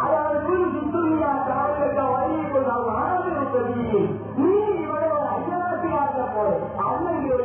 [0.04, 3.34] അയാൾ ഒരു ഹിന്ദുവിയ കാര്യത്തെ വഴിയിലുള്ള ആദ്യം
[4.38, 6.50] നീ ഇവിടെ അയ്യാത്തിയാക്കപ്പോൾ
[6.86, 7.42] അല്ലെങ്കിൽ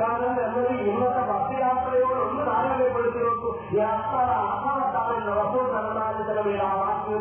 [0.00, 4.22] ಕಾಲದಲ್ಲಿ ಉನ್ನತ ಭಕ್ತಿಯಾತ್ರೆಗಳು ಒಂದು ನಾವೇ ಪಡಿಸಿರೋದು ಯಾತ್ರಾ
[4.44, 7.16] ಆಹಾರ ಕಾಲದ ವಸೂಲ್ ನರನಾದಿಗಳ ಮೇಲೆ ಆ ಮಾತು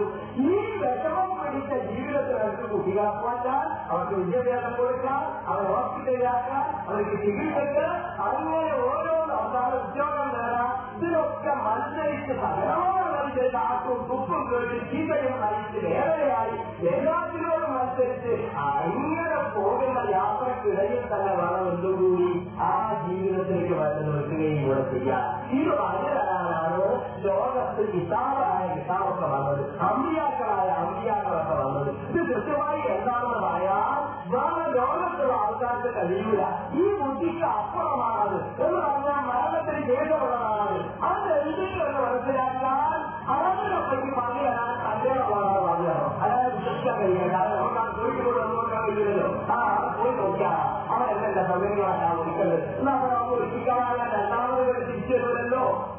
[0.44, 1.36] ಈ ವ್ಯಕ್ತವನ್ನು
[1.70, 5.22] അവരുടെ ജീവിതത്തിൽ അവർക്ക് കുട്ടികളാക്കാൻ അവർക്ക് വിദ്യാഭ്യാസം കൊടുക്കാൻ
[5.48, 7.86] അവരെ ഹോസ്പിറ്റലിലാക്കാൻ അവർക്ക് ചികിത്സക്ക്
[8.26, 16.58] അങ്ങനെ ഓരോ അവരുടെ ഉദ്യോഗം നേടാൻ ഇതിനൊക്കെ മത്സരിച്ച് സകലമായി ചെയ്ത ആക്കും തുപ്പും കേട്ട് ചീതയും നയിച്ച് വേറെയായി
[16.90, 18.34] എല്ലാത്തിനോടും മത്സരിച്ച്
[18.56, 21.70] അങ്ങനെ പോകുന്ന യാത്രക്കിടയിൽ തന്നെ വേണം
[22.62, 22.72] ആ
[23.04, 25.26] ജീവിതത്തിലേക്ക് വരുന്ന നിർത്തുകയും ഇവിടെ ചെയ്യാം
[25.54, 26.20] ഇത് വളരെ
[27.24, 33.96] ലോകത്ത് വിശാലായ വിശാലത്തെ വന്നത് അമ്പിയാക്കളായ അമ്പിയാക്കളൊക്കെ വന്നത് ഇത് കൃത്യമായി എന്താണെന്ന് പറയാൻ
[34.32, 36.42] വേറെ ലോകത്തുള്ള ആൾക്കാർക്ക് കഴിയൂല
[36.74, 40.78] ഈ ബുദ്ധിക്ക് അപ്പുറമാണത് എന്ന് പറഞ്ഞാൽ മരണത്തിന് ശേഷമുള്ളതാണ്
[41.04, 43.00] അത് എന്തെങ്കിലും എന്ന് മനസ്സിലാക്കാൻ
[43.30, 49.60] അവരിലൊക്കെ പറഞ്ഞുതരാൻ തന്നെയുള്ളതാണ് പറഞ്ഞത് അതായത് വിശ്വസിക്കാൻ കഴിയില്ല കാരണം നമ്മൾ കോഴിക്കോട് വന്നുകൊണ്ടാണ് ആ
[49.98, 50.54] പോയി നോക്കിയാ
[50.90, 52.62] അവരെല്ലാം സൗകര്യങ്ങളാണ് ഒരിക്കലും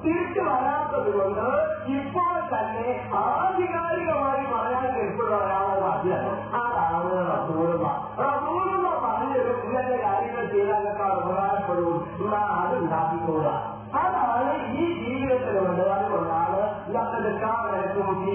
[0.03, 1.47] തിരിച്ചു വരാത്തത് കൊണ്ട്
[1.93, 2.89] ഇപ്പോൾ തന്നെ
[3.23, 4.45] ആധികാരികമായി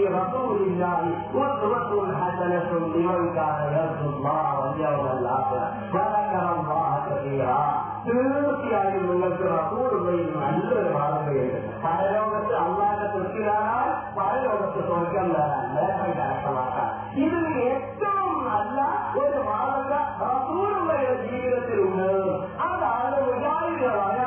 [0.06, 1.00] برسول الله
[1.36, 5.62] والرسل حسنة لمن كان يرجو الله واليوم الآخر
[5.94, 7.62] وذكر الله كثيرا
[8.08, 16.92] തീർച്ചയായും നിങ്ങൾക്ക് റസൂൽ വഴി നല്ലൊരു മാതൃകയുണ്ട് പരലോകത്ത് അള്ളാഹെ തൃപ്തിനാണ് പരലോകത്ത് സ്വർഗം തരാൻ നേട്ടം കരസ്ഥമാക്കാം
[17.24, 18.78] ഇതിൽ ഏറ്റവും നല്ല
[19.22, 19.94] ഒരു മാതൃക
[20.26, 22.12] റസൂലുള്ളയുടെ ജീവിതത്തിലുണ്ട്
[22.68, 24.20] അതാണ് വികാരികളായ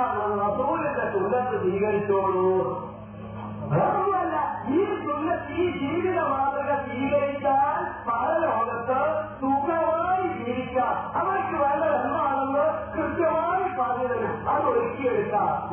[0.43, 2.49] റസൂലിന്റെ സുഖത്ത് സ്വീകരിച്ചോളൂ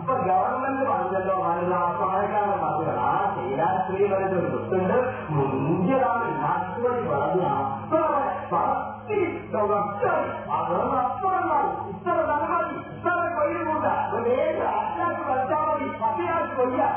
[0.06, 4.98] ഇപ്പൊ ഗവൺമെന്റ് പറഞ്ഞല്ലോ നല്ല സഹായിക്കാനുള്ള സാധ്യത ആ ശീലാശ്രീ പറഞ്ഞ ഒരു കുത്തുണ്ട്
[5.30, 9.18] മുഞ്ചിലാണ് നാട്ടുപടി പറഞ്ഞ അപ്പറവിടെ പറത്തി
[10.58, 13.86] അതൊന്നും അപ്പുറമാണ് ഇത്ര നന്നായി ഇത്ര കൊയ്യുകൂട്ട
[14.36, 16.84] ഏത് അറ്റാക്ക് വെച്ചാൽ മതി പത്തിനാൾ കൊയ്യ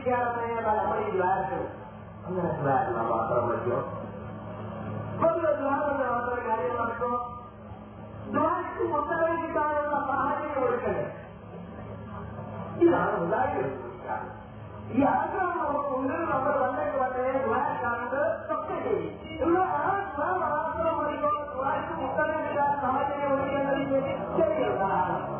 [0.02, 1.64] الشارع يبقى الامر يباشر
[2.28, 3.84] عندنا سماع الامام اكرم اليوم
[5.22, 7.14] كل الدعاء من الامر عليه نفسه
[8.34, 11.12] دعاء متبين دعاء الله عليه وسلم
[12.84, 13.34] யாரும்
[15.02, 18.80] யாரும் நம்ம உள்ளூர் நம்ம வந்தது வந்து துவாய்க்கானது தொக்கை
[19.36, 22.38] இவ்வளோ ஆசிரம் ஆசிரம் முடிக்கும் துவாய்க்கு முத்தனை
[22.84, 24.88] சமாஜனை ஒழிக்கிறது தெரியல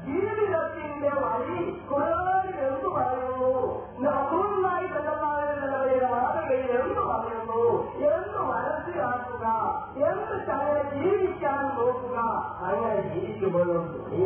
[0.04, 1.58] ஜீவிதத்தின் வழி
[1.90, 5.49] குரலிலிருந்து வரணும் இந்த ரசூல்லாய் செல்லமாக
[6.12, 7.62] வாழ்க்கையை ಎಂದು ಮರೆಯಲು
[8.08, 9.44] ಎಂದು ಮನಸ್ಸಿ ಹಾಕುಗ
[10.04, 12.16] ಎಂದು ತನ್ನ ಜೀವಿತಾನು ನೋಡುಗ
[12.66, 13.76] ಅಯ್ಯ ಜೀವಿಗಳು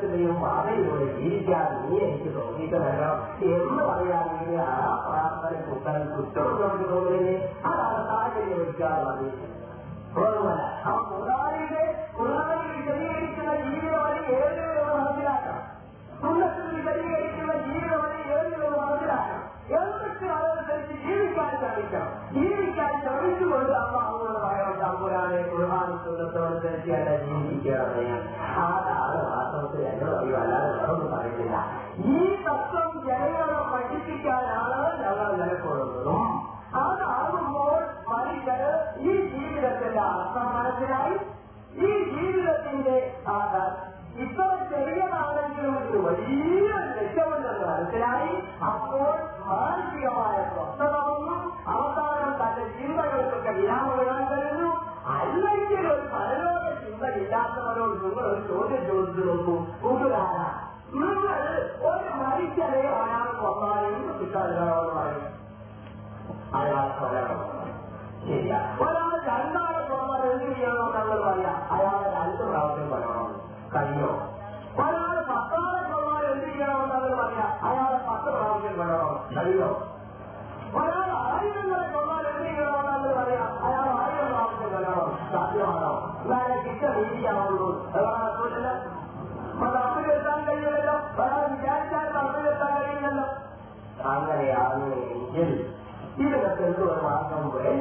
[0.02, 3.18] இடத்துலையும் அவையோட ஈஜாதையே இருக்கிறோம் இதெல்லாம்
[3.48, 4.62] எந்த வகையாலேயே
[5.04, 6.96] பராமரிப்பு தனக்கு தொடர்பு
[7.62, 9.28] அதனால தாய்மொழி வைக்காது
[10.16, 11.30] ஒருவன் அவங்களோட
[24.42, 28.22] வகையோட தம்புறானே குருவானு சொல்லத்தோடு தெரிஞ்சு அதை ஜீவிக்கிறவன்
[28.62, 29.09] ஆனால்
[30.02, 31.56] പറയുന്നോ പറയുന്നില്ല
[32.06, 36.22] ഈ തത്വം ജനങ്ങളെ പഠിപ്പിക്കാനാണ് ഞങ്ങൾ നിലക്കൊള്ളുന്നതും
[36.80, 37.78] അതാകുമ്പോൾ
[38.08, 38.62] മനുഷ്യർ
[39.00, 41.16] ഈ ജീവിതത്തിന്റെ അർത്ഥം മനസ്സിലായി
[41.78, 42.96] ഈ ജീവിതത്തിന്റെ
[44.20, 48.32] ഇത്ര ചെറിയതാണെങ്കിലും ഒരു വലിയ ലക്ഷ്യമുണ്ടെന്ന് മനസ്സിലായി
[48.66, 49.12] അപ്പോൾ
[49.46, 51.36] മാനസികമായ സ്വസ്ഥത വന്നു
[51.66, 54.08] അവസാനം തന്റെ ചിന്തകൾക്കൊക്കെ വിരാമകൾ
[56.12, 60.46] പരലോക ചിന്തയില്ലാത്തവരോട് നിങ്ങൾ ഒരു ചോദ്യം ചോദിച്ചു നോക്കൂ കൂട്ടുകാരാ
[60.94, 61.26] നിങ്ങൾ
[61.88, 65.36] ഒരു മനുഷ്യനെ അയാൾ കൊള്ളായിരുന്നു കിട്ടാതില്ലാതെ പറയുന്നത്
[66.58, 67.40] അയാൾ കൊല്ലണം
[68.24, 73.30] ശരിയാ ഒരാൾ രണ്ടാളെ കൊള്ളാൻ എന്ത് ചെയ്യണമെന്ന് നമ്മൾ പറയാം അയാളെ രണ്ട് പ്രാവശ്യം കൊല്ലണം
[73.74, 74.10] കഴിയോ
[74.80, 79.70] ഒരാൾ പത്താളെ കൊള്ളാൻ എന്ത് ചെയ്യണമെന്ന് നമ്മൾ പറയാം അയാളെ പത്ത് പ്രാവശ്യം കൊല്ലണം കഴിയോ
[80.76, 85.92] ഒരാൾ ആയിരങ്ങളെ കൊന്നാൽ എന്തെങ്കിലുമാണെന്ന് പറയാം അയാൾ ആയിരം പ്രാവശ്യം കൊല്ലണം സാധ്യമാണോ
[86.22, 87.68] എന്നാലേ കിട്ട രീതിയാവുള്ളൂ
[87.94, 88.68] അതാണില്ല
[89.60, 93.26] മതമ്പിലെത്താൻ കഴിയുമല്ലോ ഒരാൾ വിചാരിച്ചാൽ തമ്മിലെത്താൻ കഴിയില്ലല്ലോ
[94.10, 95.50] അങ്ങനെയാണ് എങ്കിൽ
[96.16, 97.80] ഇതിനൊക്കെ ഒരു മാർഗം വേണേ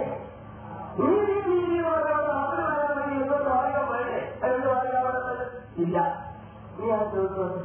[1.00, 5.46] നീതി രീതിയിലുള്ള തമ്മിൽ വരണമെങ്കിൽ എന്തൊരു മാർഗം വേണേ എന്ത് മാർഗം വേണമെന്ന്
[5.84, 5.98] ഇല്ല
[6.78, 7.62] നീ അത് ചോദിച്ചോട്ടെ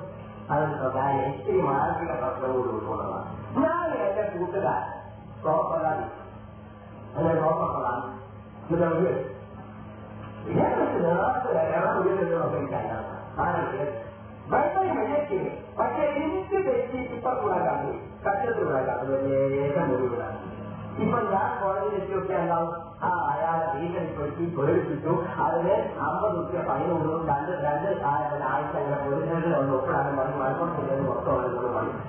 [0.49, 2.11] അതിന് പ്രധാന ഇത്തിരി മാനസിക
[3.59, 4.91] ഞാൻ എന്റെ കൂട്ടുകാരൻ
[5.47, 5.93] ร้องก็ได้
[7.15, 7.99] อะไรร้องมาขลัง
[8.67, 9.19] ไม่ต้องเรียก
[10.59, 13.01] ยังไม่เสนอแล้วเรื่องเรื่องเป็นใจนะ
[13.39, 13.59] อะไร
[14.53, 15.19] บายบายให้
[15.79, 17.93] പക്ഷേ എനിക്ക് വെച്ച് ഇപ്പൊ കൂടാകാതെ
[18.25, 19.23] കച്ചവടം
[19.61, 20.39] ഏകം ഒഴിവിടാണ്
[21.03, 22.73] ഇപ്പൊ ഞാൻ കോളേജിൽ എത്തിയൊക്കെ ഉണ്ടാവും
[23.03, 25.13] ആ അയാളെ വീട്ടിൽപ്പെടുത്തി പേടിപ്പിച്ചു
[25.45, 25.75] അതിന്
[26.07, 31.41] അമ്പത് റുപ്യ പതിനൂറും രണ്ട് രണ്ട് ആഴ്ച അങ്ങനെ പേടിക്കുന്നത് ഒന്ന് ഒപ്പിടാതെ മതി മലപ്പുറം മൊത്തം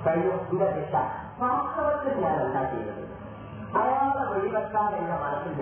[0.06, 0.94] കഴിഞ്ഞു ഇതാ രക്ഷ
[1.40, 3.02] വാസ്തവത്തിൽ ഞാൻ ഉണ്ടാക്കിയിരുന്നത്
[3.76, 5.54] അയാളെ വെളിവെക്കാൻ എന്റെ മനസ്സിൽ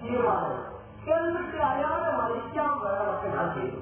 [0.00, 0.60] തീരുമാനം
[1.08, 3.80] എന്നിട്ട് അയാളെ മരിക്കാൻ വേണമൊക്കെ ഞാൻ ചെയ്തു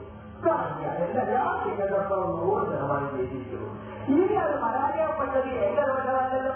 [1.02, 1.44] എന്റെ ഞാൻ
[2.36, 3.68] നൂറ് ശതമാനം ചെയ്തിരിക്കുന്നു
[4.08, 6.54] ഇനി അത് പരാജയപ്പെട്ടത് എന്റെ ദോഷമല്ലല്ലോ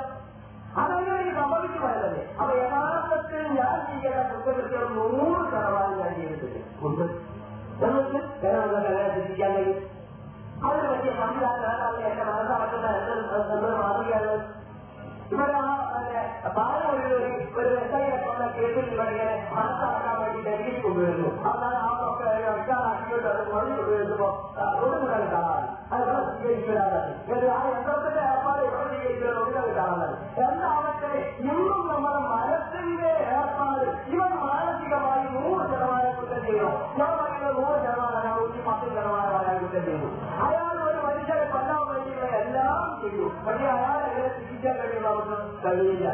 [0.77, 7.05] അതങ്ങനെ സംഭവിച്ചു വരുന്നത് അപ്പൊ യഥാർത്ഥത്തിൽ ഞാൻ ചെയ്യേണ്ട കുറ്റകൃത്യം നൂറ് ശതമാനം ഞാൻ ചെയ്തിട്ടില്ല ഉണ്ട്
[9.15, 9.81] ചിന്തിക്കാൻ കഴിയും
[10.63, 13.41] അതിന് പറ്റിയ സംവിധാനം എന്റെ മനസ്സിലാക്കുന്നത്
[13.47, 14.35] എന്തൊരു മാതൃകയാണ്
[15.31, 15.73] இவரெல்லாம்
[16.57, 17.07] பால ஒரு
[17.55, 19.23] ஒரு விவசாயத்தோட கேட்டு இவங்க
[19.57, 21.07] அரசாங்கம் வேண்டி தெரிஞ்சு கொண்டு
[21.51, 21.75] அதனால
[31.43, 38.89] இன்னுം നമ്മുടെ മനസ്സിന്റെ ഏർപ്പാട് ഇവൻ മാനസികമായി നൂറ് ശതമാനം കുറ്റം ചെയ്യണം ഞാൻ പറയുന്നത് നൂറ് ശതമാനം പത്ത്
[38.89, 40.11] ശതമാനം കുറ്റം ചെയ്യുന്നു
[40.41, 40.76] അയാൾ
[43.07, 46.09] ചെയ്യും പക്ഷെ അയാളെ ചികിത്സിക്കാൻ കഴിയുന്ന അവർക്ക് കഴിയില്ല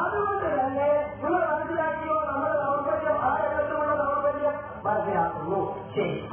[0.00, 0.88] അതുകൊണ്ട് തന്നെ
[1.22, 4.56] നിങ്ങൾ മനസ്സിലാക്കിയോ നമ്മുടെ ദൗർബല്യം ആ രംഗത്തുമുള്ള ദൗർബല്യം
[4.84, 5.60] മനസ്സിലാക്കുന്നു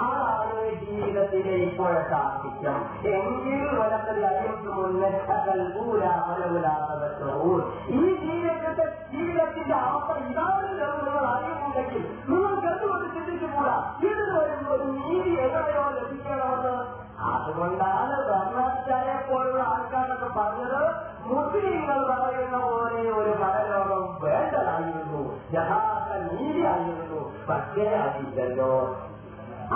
[0.01, 2.77] ആളാണ് ജീവിതത്തിലെ ഇപ്പോഴത്തെ ആർത്തിക്യം
[3.13, 4.71] എങ്കിൽ വലത്തിൽ അറിയത്തു
[7.91, 13.75] ഈ ജീവിതത്തെ ജീവിതത്തിന്റെ അവസ്ഥ ഇതാണെന്ന് നിങ്ങൾ അറിയുന്നുണ്ടെങ്കിൽ നിങ്ങൾ കണ്ടുകൊണ്ട് ചിന്തിച്ചുകൂടാ
[14.03, 16.75] ഇത് വരുമ്പോൾ നീതി എങ്ങനെയോ ലഭിക്കണമെന്ന്
[17.31, 18.60] അതുകൊണ്ടാണ് ധർമ്മ
[18.91, 20.79] ഷാജാനെ പോലുള്ള ആൾക്കാരൊക്കെ പറഞ്ഞത്
[21.27, 25.21] മുസ്ലിങ്ങൾ പറയുന്ന പോലെ ഒരു പരലോകം വേണ്ടതായിരുന്നു
[25.53, 28.71] യഥാർത്ഥ നീതിയായിരുന്നു പക്ഷേ അതില്ലല്ലോ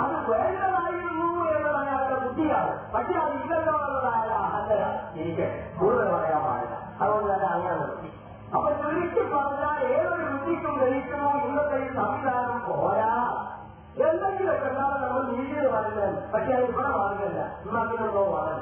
[0.00, 5.46] അത് വേണ്ടതായിരുന്നു എന്നത് അയാളുടെ ബുദ്ധിയാണ് പക്ഷേ അതില്ലല്ലോ എന്നത് അയാളുടെ അഹന്തരാണ് എനിക്ക്
[5.78, 7.76] കൂടുതൽ പറയാൻ പാടില്ല അതുകൊണ്ട് തന്നെ അങ്ങനെ
[8.48, 13.12] അപ്പൊ ചുരുക്കി പറഞ്ഞാൽ ഏതൊരു ബുദ്ധിക്കും ഗ്രഹിക്കണോ ഇന്നത്തെ ഈ സംവിധാനം പോരാ
[14.04, 18.58] എന്തെങ്കിലും പ്രകാരം നമ്മൾ നീതിയിൽ വരുന്നത് പക്ഷേ അത് ഇവിടെ മാറുന്നില്ല ഇന്നത്തിനുള്ള വളരെ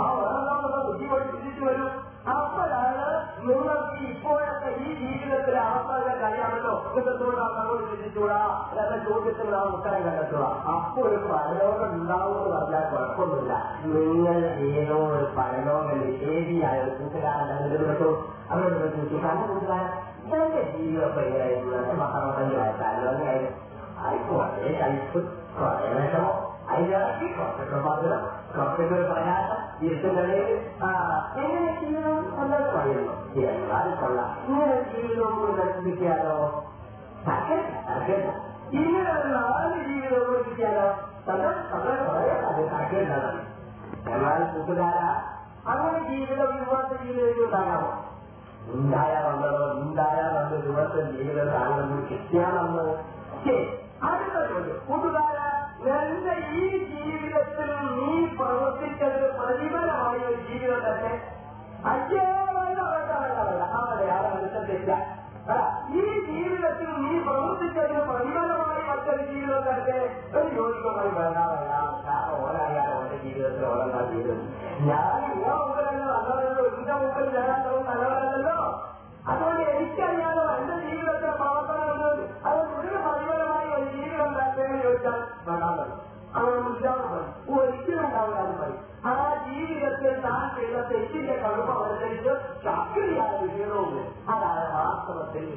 [0.00, 1.90] ആ ഒരാളാമത് ബുദ്ധിമുട്ടിച്ചു വരും
[2.34, 3.06] അപ്പോഴാണ്
[3.46, 8.38] നിങ്ങൾക്ക് ഇപ്പോഴത്തെ ഈ ജീവിതത്തിലെ അവസാനം കഴിയാമല്ലോ കിട്ടുന്നൂടാ തങ്ങളോട് ചിന്തിച്ചൂടാ
[8.76, 13.54] എന്ന ചോദ്യത്തിനുള്ള ഉത്തരം കണ്ടെത്തുക അപ്പൊ ഒരു പരലോകം ഉണ്ടാവും എന്ന് പറഞ്ഞാൽ കുഴപ്പമൊന്നുമില്ല
[13.84, 14.38] നിങ്ങൾ
[14.72, 18.08] ഏതോ ഒരു പരലോകം ശരിയായ ഒരു കൂട്ടുകാരൻ നിലനിർത്തൂ
[18.50, 19.90] അവരോട് ചോദിച്ചു കാരണം കൂട്ടുകാരൻ
[20.24, 23.52] ഇതെന്റെ ജീവിതമൊക്കെ എങ്ങനെയായിരുന്നു പത്തറുപത്തഞ്ച് വയസ്സായിരുന്നു എങ്ങനെയായിരുന്നു
[24.04, 25.20] ആയിക്കോട്ടെ കഴിച്ചു
[25.58, 26.32] കുറേ വിഷമോ
[26.68, 28.22] അതിനിറക്കി കുറച്ചൊക്കെ മധുരം
[28.54, 30.40] കുറച്ചൊക്കെ ഒരു പ്രകാശം இருக்குங்களே
[31.38, 33.14] எങ്ങനെ ചെയ്യണം എന്നത് പറയുന്നു
[33.44, 36.36] എന്നാൽ കൊള്ളാം ഇങ്ങനെ ചെയ്യുന്നു കൽപ്പിക്കാലോ
[38.74, 40.86] ഇങ്ങനെ ഒരു നാല് ജീവിതം ഓർമ്മിക്കാലോ
[41.26, 43.42] തങ്ങൾ തങ്ങൾ പറയാം അത് കഴിയേണ്ടതാണ്
[44.06, 45.10] എന്നാൽ കൂട്ടുകാരാ
[45.66, 47.90] അങ്ങനെ ജീവിതം യുവാത്ത ജീവിതത്തിൽ ഉണ്ടാകാമോ
[48.74, 52.86] ഉണ്ടായാൽ വന്നതോ ഉണ്ടായാൽ വന്ന യുവാത്ത ജീവിതം താങ്കൾ ക്രിസ്ത്യാണെന്ന്
[53.44, 53.64] ശരി
[54.02, 55.46] അടുത്ത ചോദ്യം കൂട്ടുകാരാ
[55.86, 56.26] നല്ല
[56.54, 61.12] ഈ ജീവിതത്തിൽ നീ പ്രവർത്തിച്ചത് പ്രതിഫലമായ ഒരു ജീവിതത്തെ
[61.90, 62.78] അജേവല്ല
[63.80, 64.92] ആളെ ആളെ മനസ്സിലില്ല
[65.92, 69.98] ഈ ജീവിതത്തിൽ നീ പ്രവർത്തിച്ചതിന് പ്രതിഫലമായി മറ്റൊരു ജീവിതത്തെ
[70.34, 71.74] ഒരു യോജികമായി വരാറില്ല
[72.36, 74.40] ഓരറിയാതെ ഓരോ ജീവിതത്തിൽ ഓരോ ജീവിതം
[74.88, 78.58] ഞാൻ ഇങ്ങനെ മുകളിലല്ലോ നല്ലതല്ലോ ഇതിന്റെ മുകളിൽ വരാൻ നല്ലതല്ലോ
[79.26, 80.23] അതുകൊണ്ട് എനിക്കറിയാം
[85.44, 86.86] வராமல் வராமல்
[86.86, 88.14] அவர்கள் ஒரிக்கலும்
[89.02, 92.32] ஆனா ஜீவிதத்தில் தான் செல்வத்தை செய்ய கடும் அவர்களுக்கு
[92.64, 93.96] சாக்கிரியாக விழுந்தோம்
[94.74, 95.50] வாஸ்தவத்தில்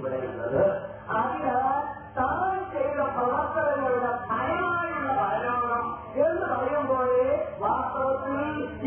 [3.16, 5.67] പ്രവർത്തനങ്ങളുടെ ഫലമായുള്ള വരവ്
[6.20, 7.26] എന്ന് പറയുമ്പോഴേ
[7.62, 8.38] വാസ്തവത്തിൽ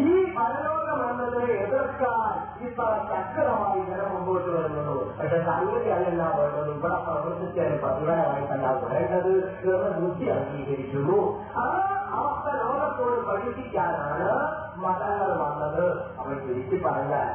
[0.02, 2.32] ഈ പരലോക മരണത്തിനെ എതിർക്കാൻ
[2.61, 9.32] ഇത്ര ശക്തമായി ഇങ്ങനെ മുമ്പോട്ട് വരുന്നത് പക്ഷെ സംഗതിയല്ല വേണ്ടത് ഇവിടെ പ്രവർത്തിച്ചതിന് പ്രതിഫലമായിട്ടല്ല വേണ്ടത്
[9.66, 11.20] എന്ന് ബുദ്ധി അംഗീകരിക്കുന്നു
[11.56, 11.66] ആ
[12.14, 14.30] അവസ്ഥ ലോകത്തോട് പഠിപ്പിക്കാനാണ്
[14.78, 15.86] മതങ്ങൾ വന്നത്
[16.18, 17.30] അവൻ തിരിച്ചു പറഞ്ഞാൽ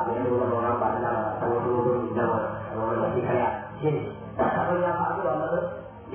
[0.00, 1.06] അതിനുള്ള പറഞ്ഞ
[3.80, 4.02] ശരി
[4.38, 5.54] അപ്പോൾ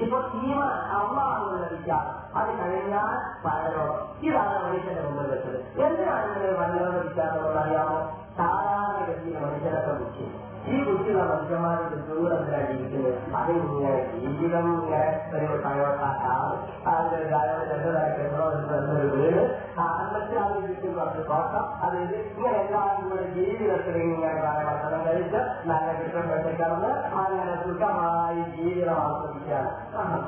[0.04, 3.16] ഇപ്പൊ ഈമാൻ അമ്മാണെന്നുള്ള വിചാരം അത് കഴിഞ്ഞാൽ
[3.44, 3.86] പലരോ
[4.22, 7.98] ഇതാണ് മനുഷ്യന്റെ മുമ്പിൽ വെച്ചത് എന്തിനാണ് ഇങ്ങനെ പരലോക വിചാരമുള്ളത് അറിയാമോ
[8.38, 10.26] സാധാരണ ഗതിയിൽ മനുഷ്യരൊക്കെ ബുദ്ധി
[10.68, 13.94] ഈ ബുദ്ധിയുള്ള മനുഷ്യന്മാരുടെ ദൂരത്തിലാണ് ജീവിക്കുന്നത് അത് ഇങ്ങനെ
[14.16, 15.02] ജീവിതം ഇങ്ങനെ
[15.36, 15.90] ഒരു പഴയ
[16.24, 16.54] കാലം
[16.88, 18.46] അതിന്റെ കാലം ചെറുതായി കിടന്നോ
[18.78, 19.42] എന്നൊരു വീട്
[19.78, 19.86] ആ
[20.32, 24.42] സഞ്ചാരിക്കും കുറച്ച് പോക്കാം അതായത് ഇങ്ങനെല്ലാം കൂടെ ജീവിതത്തിൽ ഇങ്ങനെ
[24.66, 26.92] ഭക്ഷണം കഴിച്ച് നല്ല കിട്ടം വെട്ടിക്കടന്ന്
[27.16, 29.72] അങ്ങനെ സുഖമായി ജീവിതം ആസ്വദിക്കാണ്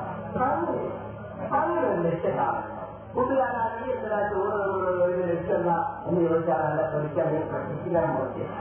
[1.52, 2.81] അങ്ങനെ നിശ്ചയമാണ്
[3.14, 4.60] കൂട്ടുകാരാക്കി എന്താ ചോറ്
[5.04, 5.68] ഒരു ലക്ഷമ
[6.06, 7.28] എന്ന് ചോദിച്ചാലല്ല ശ്രമിക്കാൻ
[7.50, 8.54] പ്രശിക്കാൻ നോക്കിയത്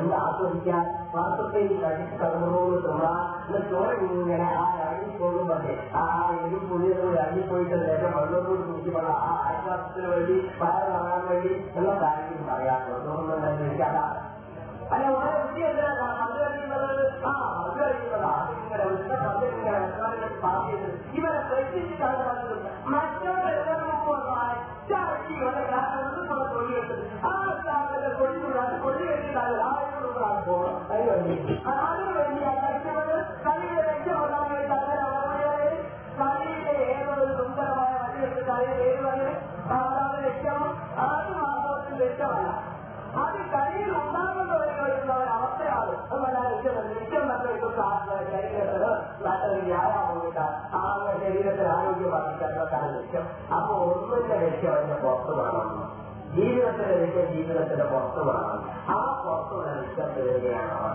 [0.00, 0.82] എന്ന് ആസ്വദിക്കാൻ
[1.14, 1.60] പാത്രത്തെ
[2.14, 3.12] കടന്നോട് തൊഴാ
[3.46, 5.64] എന്ന് ചോറിങ്ങനെ ആ അഴുകി പോകുമ്പോൾ
[5.94, 6.04] ആ
[6.34, 12.82] എനിക്ക് പുതിയത് അഴുകി പോയിട്ട് നേരെ വെള്ളത്തോട് കുടിക്കുമ്പോൾ ആ ആശ്വാസത്തിന് വേണ്ടി പല വേണ്ടി ഉള്ള കാര്യം പറയാം
[12.90, 13.46] അതുകൊണ്ടുള്ള
[14.90, 17.04] அல்லாத விஷயங்களை நான் மதுரைங்கிறது
[17.58, 20.86] மதுரைங்கிறதா அப்படிங்கிற விஷயம் வந்து நீங்க எல்லாரும் பார்த்தீங்க
[21.12, 22.54] இவரை பிரச்சனைக்காக வந்து
[22.88, 24.46] மற்றவங்க எல்லாரும் போடுறாங்க
[25.32, 32.48] இவரை காரணம் வந்து நம்ம சொல்லி வச்சது கொடி விடாது கொடி வைக்கிறாங்க யாரும் கொடுக்குறாங்க போறோம் அது வேண்டிய
[32.62, 33.16] கஷ்டப்பட்டு
[33.44, 35.68] தலையில வைக்க வந்தாங்க தவிர அவருடைய
[36.18, 39.28] தலையில ஏறுவது சுந்தரமாக வந்து தலையில ஏறுவது
[39.70, 40.66] அதாவது லட்சம்
[41.04, 42.64] அது மாதத்தில் லட்சம் வரலாம்
[43.16, 47.68] அது கடையில் உண்ணாமல் இருக்கிறவர்கள் அவசையாடு நிச்சயம் மக்களுக்கு
[49.70, 53.24] யாராவிட்டார் அவங்க ശരീരത്തിൽ ആരോഗ്യമാക്കാൻ ലക്ഷ്യം
[53.52, 55.70] അപ്പൊ ഒന്നിന്റെ ലക്ഷ്യം അതിന്റെ പുറത്ത് വേണം
[56.34, 58.58] ജീവിതത്തിന്റെ ലക്ഷ്യം ജീവിതത്തിന്റെ പുറത്ത് വേണം
[58.88, 60.94] ആ പുറത്തുള്ള ലക്ഷ്യം തരികയാണ് അവർ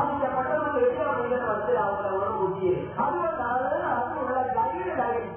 [0.00, 3.70] അതിന്റെ പെട്ടെന്ന് ലക്ഷ്യമാണെങ്കിലും മനസ്സിലാവുന്നവരോട് ബുദ്ധിയെ അതുകൊണ്ടാണ്
[3.92, 5.32] അതിനുള്ള ഗൈഡ് ഡയറ്റ്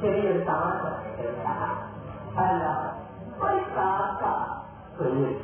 [0.02, 0.94] ശരിയൊരു താമസം
[2.38, 2.64] അല്ല
[3.42, 4.24] ഒരു കാക്ക
[5.00, 5.36] வராமல்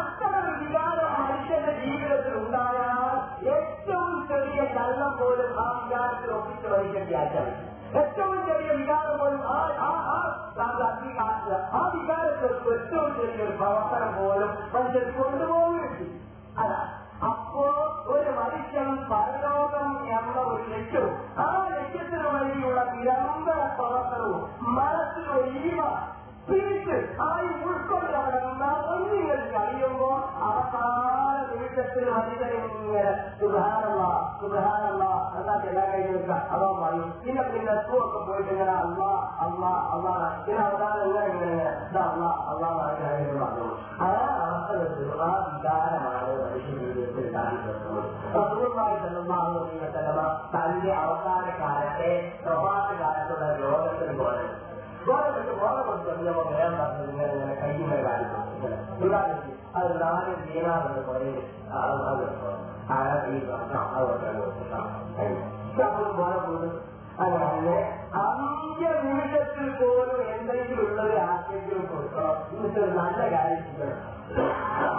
[0.00, 3.16] അത്തരം വികാരം മനുഷ്യന്റെ ജീവിതത്തിൽ ഉണ്ടായാൽ
[3.54, 7.58] ഏറ്റവും ചെറിയ കള്ളം പോലും ആ വികാരത്തിൽ ഒപ്പിച്ച് വഹിക്കേണ്ട ആചാരം
[7.98, 9.90] ഏറ്റവും ചെറിയ വികാരം പോലും ആ ആ
[11.72, 16.06] ആ വികാരത്തിൽ ഏറ്റവും ചെറിയൊരു പ്രവർത്തനം പോലും മനുഷ്യർ കൊണ്ടുപോകുന്നു
[16.58, 16.74] അല്ല
[17.24, 17.64] അപ്പോ
[18.12, 21.12] ഒരു മനുഷ്യൻ പരലോകം എന്ന ഒരു ലക്ഷ്യവും
[21.38, 24.40] ആ ലക്ഷ്യത്തിന് വേണ്ടിയുള്ള നിരന്തര പ്രവർത്തനവും
[24.78, 25.80] മനസ്സിലൊരു ഈവ
[26.46, 30.08] பிரித்து அதை உட்கொண்டவர்கள் நீங்கள் அறியும்போ
[30.42, 33.02] அவசான வெளிச்சத்தில் வந்திருக்கிற
[33.40, 34.08] சுகாரமா
[34.40, 39.10] சுகாரமா அதான் எல்லா கையிலும் இருக்கா அதான் மாதிரி சின்ன பிள்ளை ஸ்கூலுக்கு போயிட்டுங்கிற அல்லா
[39.44, 40.14] அல்லா அல்லா
[40.46, 42.70] ஏன்னா அவதான என்ன இருக்கிறீங்க அல்லா அல்லா
[44.00, 45.12] அதான் அவசரத்தில்
[50.52, 52.10] தன்னுடைய அவசான காலத்தை
[52.42, 54.71] பிரபாச காலத்தோட யோகத்தின் போனது
[55.02, 57.22] அதனால மேலான
[61.06, 61.40] முறையில்
[68.18, 73.98] அந்த நிமிஷத்தில் போலும் என்றைக்கு உள்ளதை ஆச்சரியம் கொடுக்கிறோம் இது நல்ல காரியம்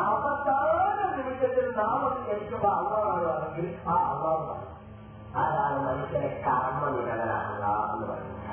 [0.03, 4.71] ஆபத்தான நிமிஷத்தில் நாம கேட்கவா அவ்வளவு அவ்வளவு
[5.35, 5.43] あ
[5.67, 7.61] の ಮನುಷ್ಯನ ಕಾಮನಿರಗರಾಗ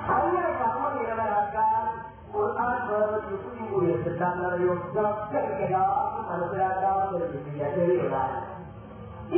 [0.06, 1.56] ಹಳ್ಳಿಯ ಕಾಮನಿರಗರಾಗ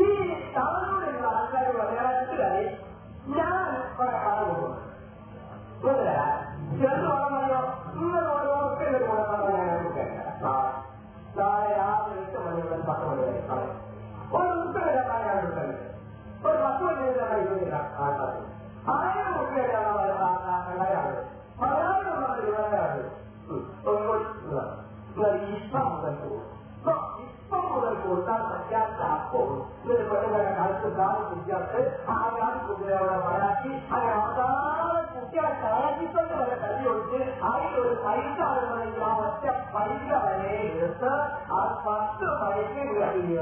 [0.00, 0.04] ഈ
[0.54, 2.64] താനോടുള്ള ആൾക്കാർ മലയാളത്തിലായി
[3.30, 4.68] ഞാൻ പറയാറുണ്ട്
[6.78, 7.60] ചെറുപ്പം പറഞ്ഞോ
[7.94, 10.21] ഇന്നോട് ഒത്തിരി കൂടെ പറയാനാണ്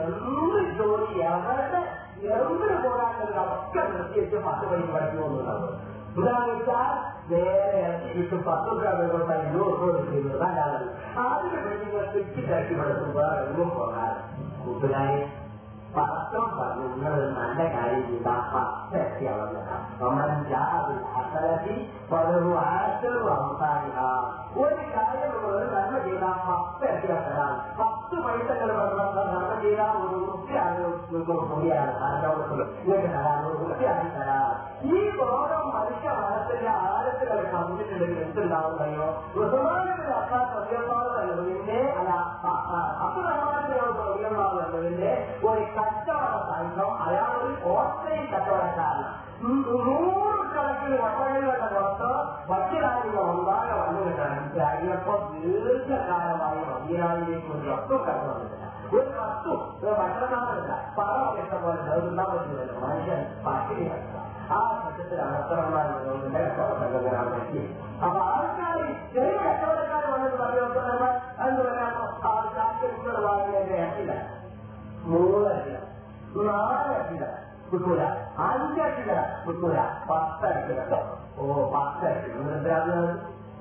[0.00, 1.82] എന്ന് ജോലി അവരുടെ
[2.30, 5.74] എവിടെ പോരാട്ടങ്ങൾ ഒക്കെ നിർത്തിയിട്ട് പത്ത് പൈസ പഠിക്കുന്നുണ്ടാവും
[6.16, 6.92] ഉദാഹരിച്ചാൽ
[7.30, 7.82] നേരെ
[8.14, 10.88] ഇട്ട് പത്ത് പ്രാവശ്യം അഞ്ഞൂറ് ചെയ്യുന്നത് അതാണ്
[11.24, 14.10] ആദ്യ പെണ്ണുങ്ങൾ തെറ്റിലാക്കി പഠിക്കുമ്പോൾ എങ്ങും പോകാൻ
[14.60, 15.20] കൂട്ടുകാരെ
[15.94, 19.24] പത്രം പറഞ്ഞു നിങ്ങൾ നല്ല കാര്യം ചെയ്ത പത്തൊക്കെ
[21.14, 21.78] അവസരത്തിൽ
[22.10, 24.20] പലരും ആശയവും അവസാനിക്കാം
[24.56, 27.56] ഒരു കാര്യം നമ്മൾ നന്മ ചെയ്താൽ പത്തൊക്കെ അവസരം
[28.12, 30.86] പത്ത് മനുഷ്യങ്ങൾ ധർമ്മം ചെയ്താൽ ഒരു വൃത്തിയാണ്
[34.90, 39.06] ഈ ബോധം മനുഷ്യ മനസ്സിന്റെ ആഴത്തിലുള്ള കമ്മിറ്റിലേക്ക് എന്തുണ്ടാവുകയോ
[39.36, 40.52] ബഹുമാനത്തിൽ അക്കാത്ത
[41.94, 42.10] അല്ല
[42.98, 43.59] അസുഖമാണ്
[45.42, 48.98] ஒரு கஷ்டவரசாயிரம் அதாவது ஓட்டை கட்டவரசான
[49.42, 52.08] நூறு கணக்கில் ஒட்டகைகள கொடுத்து
[52.50, 58.58] வக்கீலாதிகள் ஒன்றாக வந்துவிட்டாங்க ஐயப்போ தீர்க்க காலமாக வக்கீலாதிகளுக்கு ஒரு ரத்தம் கட்டணும்
[58.90, 63.86] ஒரு ரத்தம் ஒரு மட்டமாக இருந்தா பரவ கட்ட போல கௌரவம் வச்சு மனுஷன் பாக்கி
[64.50, 67.10] ஆ பட்சத்தில் அவசரமா இருந்தவங்க
[68.00, 68.84] அப்ப ஆளுக்காரி
[69.12, 70.38] தெரிவு கட்டவதற்காக வந்து
[70.40, 71.60] வரலாம் அந்த
[72.30, 74.14] ஆளுக்காருக்கு இருக்கிற வாழ்க்கை இடத்துல
[75.04, 75.76] මෝලය
[76.32, 77.24] තුනාරකිල
[77.70, 78.00] කුකුල
[78.38, 79.10] අංජකිල
[79.44, 79.76] කුකුල
[80.02, 80.80] පස්තරකිල
[81.38, 82.68] ඕ පස්තරකිල මොනදද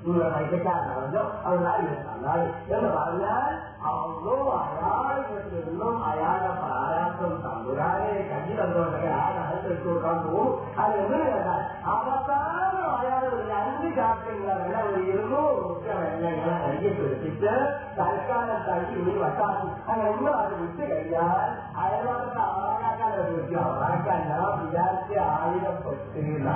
[0.05, 1.27] දුරයි දෙකනවා.
[1.45, 1.93] අවුලයි.
[2.23, 3.51] നഷ്ടം പറഞ്ഞാൽ
[3.89, 5.17] അള്ളോ അയാൾ
[5.53, 10.49] നിന്നും അയാളുടെ പ്രാരാബ്ദം തമ്പുരാനെ കഞ്ഞി തന്നുകൊണ്ടൊക്കെ ആ കാലത്ത് വെച്ചു കൊടുക്കാൻ പോകും
[10.81, 11.63] അത് എങ്ങനെ കണ്ടാൽ
[11.93, 17.53] അവസാനം അയാൾ രണ്ട് ചാക്കിലുള്ള വില ഒരു ഇരുന്നൂറ് മുഖ്യ വെള്ളങ്ങളെ കഴുകി പിടിച്ചിട്ട്
[17.99, 21.41] തൽക്കാലം തഴുകി ഇനി വട്ടാക്കി അങ്ങനെ ഒന്നും അത് വിട്ട് കഴിഞ്ഞാൽ
[21.79, 26.49] അയൽവാസത്തെ അവറാക്കാൻ ചോദിച്ചു അവറാക്കാൻ ഞാൻ വിചാരിച്ച ആയിരം പറ്റില്ല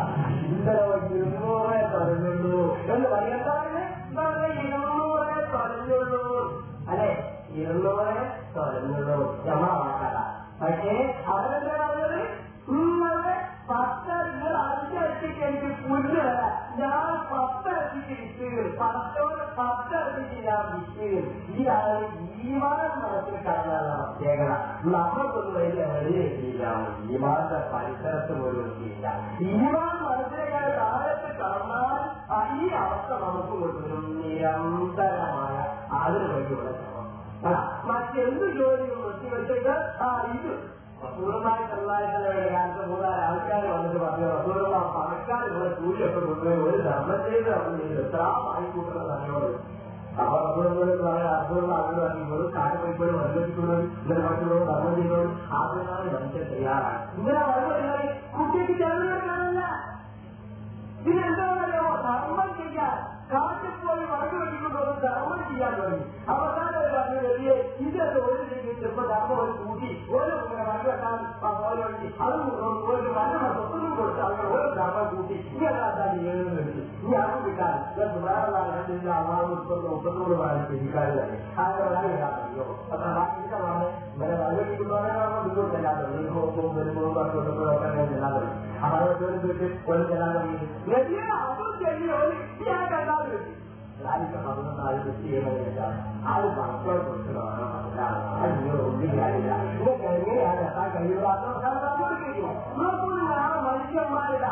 [0.46, 0.84] ഇന്നലെ
[1.10, 2.62] ഇരുന്നൂറേ പറഞ്ഞുള്ളൂ
[2.86, 3.82] എന്ന് പറയണ്ടാണ്
[4.62, 5.21] ഇരുന്നൂറ്
[5.52, 6.22] ತೊಳೆಯುಳ್ಳು
[6.90, 7.10] അല്ലെ
[7.54, 8.22] ಇರುವವರೇ
[8.56, 9.64] പറഞ്ഞുള്ളൂ ಕ್ಷಮ
[10.60, 10.94] പക്ഷേ
[11.28, 12.18] അവരെന്താണ് പറഞ്ഞത്
[13.72, 21.26] പത്ത് നിങ്ങൾ അഞ്ചരത്തിക്ക് എനിക്ക് പുല്ല് തരാം ഞാൻ പത്തരത്തിക്ക് വിറ്റുകയും പത്തോടെ പത്തരത്തിക്ക് ഞാൻ വിറ്റുകയും
[21.52, 22.06] ഈ ആള്
[22.42, 24.52] ഈമാനം മനസ്സിൽ കാണാനുള്ള പ്രത്യേകത
[24.86, 25.54] നമുക്കൊന്നും
[25.88, 26.64] വെളിയില്ല
[27.08, 29.06] ഈമാന്റെ പരിസരത്ത് പോലും ഇല്ല
[29.50, 32.02] ഈമാൻ മനസ്സിലേക്കാൾ താഴത്ത് കാണാൻ
[32.56, 35.56] ഈ അവസ്ഥ നമുക്ക് കൊണ്ടുവരും നിരന്തരമായ
[35.96, 39.00] അതിനു വേണ്ടിയുള്ള ശ്രമം മറ്റെന്ത് ജോലിയും
[39.32, 39.74] വെച്ചിട്ട്
[40.00, 40.52] ആ ഇത്
[41.02, 48.20] വസൂലമായി ചെറുതായിട്ട് മൂന്നാല് ആൾക്കാർ വന്നിട്ട് പറഞ്ഞു വസൂലമാ പണക്കാർ ഇവിടെ കൂലിയൊക്കെ കൊണ്ടുപോയി ഒരു ധർമ്മത്തേക്ക് അറിഞ്ഞില്ല എത്ര
[48.50, 49.56] ആയിക്കൂട്ടുന്ന സമയമുള്ളത്
[50.14, 55.28] അപ്പൊ അസുഖങ്ങൾക്ക് വളരെ അസുഖം ആഗ്രഹമാക്കി ഒരു കാലപ്പോഴും അനുഭവിക്കുന്നത് ഇങ്ങനെ മറ്റുള്ളവർ ധർമ്മം ചെയ്യുന്നത്
[55.52, 57.86] ആഗ്രഹമാണ് മനുഷ്യൻ തയ്യാറാണ് ഇങ്ങനെ വളരെ
[58.34, 59.62] കുട്ടിക്ക് ചെറുതായിട്ടാണല്ല
[61.00, 61.46] ഇതിനെന്താ
[62.02, 62.94] ധർമ്മം ചെയ്യാൻ
[63.30, 66.06] കാട്ടിൽ പോയി വളർന്നു വെച്ചിട്ടുള്ളത് ധർമ്മം ചെയ്യാൻ തുടങ്ങി
[66.28, 67.52] അവസാനം പറഞ്ഞു വലിയ
[67.82, 71.18] ഇതൊക്കെ ഒരു രീതിയിൽ ചെറുപ്പം ധർമ്മം ഒരു കൂട്ടി ഓരോ ഇങ്ങനെ വണ്ടി വെക്കാൻ
[71.62, 71.86] ഓരോ
[72.22, 77.74] അതും ഒരു മരണം സ്വത്തും കൊടുത്ത് അങ്ങനെ ഓരോ ധർമ്മം കൂട്ടി ഇതെല്ലാം എഴുതുന്നുണ്ട് ഈ അവൻ കിട്ടാൻ
[78.24, 81.22] വേറെ അമാവുത്തൊന്നും ഒപ്പത്തോട് പറയാൻ പിടിക്കാറില്ല
[81.58, 82.66] അങ്ങനെ വരാനില്ലാത്തല്ലോ
[82.86, 88.52] അത്ര ബാക്കിയുള്ളതാണ് ഇവരെ വഴിവെട്ടിക്കുന്നവരാണോ ഇതുകൊണ്ട് എല്ലാവരും ഒരു ഹോപ്പും ഒരു കുടുംബം കൊണ്ടുപോകാൻ എല്ലാവരും
[88.86, 89.12] അവരെ
[91.82, 93.61] してみろに仕がなる
[94.04, 97.72] ذلك فضل الله يؤتيه من يشاء هذا البعض
[101.72, 102.98] அய்யோ
[103.64, 104.48] മനുഷ്യന്മാരുടെ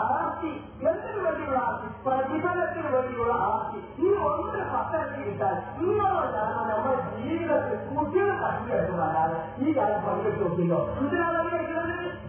[0.18, 0.52] ആർത്തി
[0.84, 9.62] എന്തിനു വേണ്ടിയുള്ള ആർത്തി പ്രതിഫലത്തിന് വേണ്ടിയുള്ള ആർത്തി ഈ ഒന്ന് പത്തരക്കിട്ടാൽ ഇന്നോടാണ് നമ്മുടെ ജീവിതത്തിൽ കുട്ടികൾ കണ്ടുവരുന്നതല്ലാതെ ഈ
[9.76, 11.54] കാലം പങ്കെടുത്തില്ലോ ഇതിനകത്ത്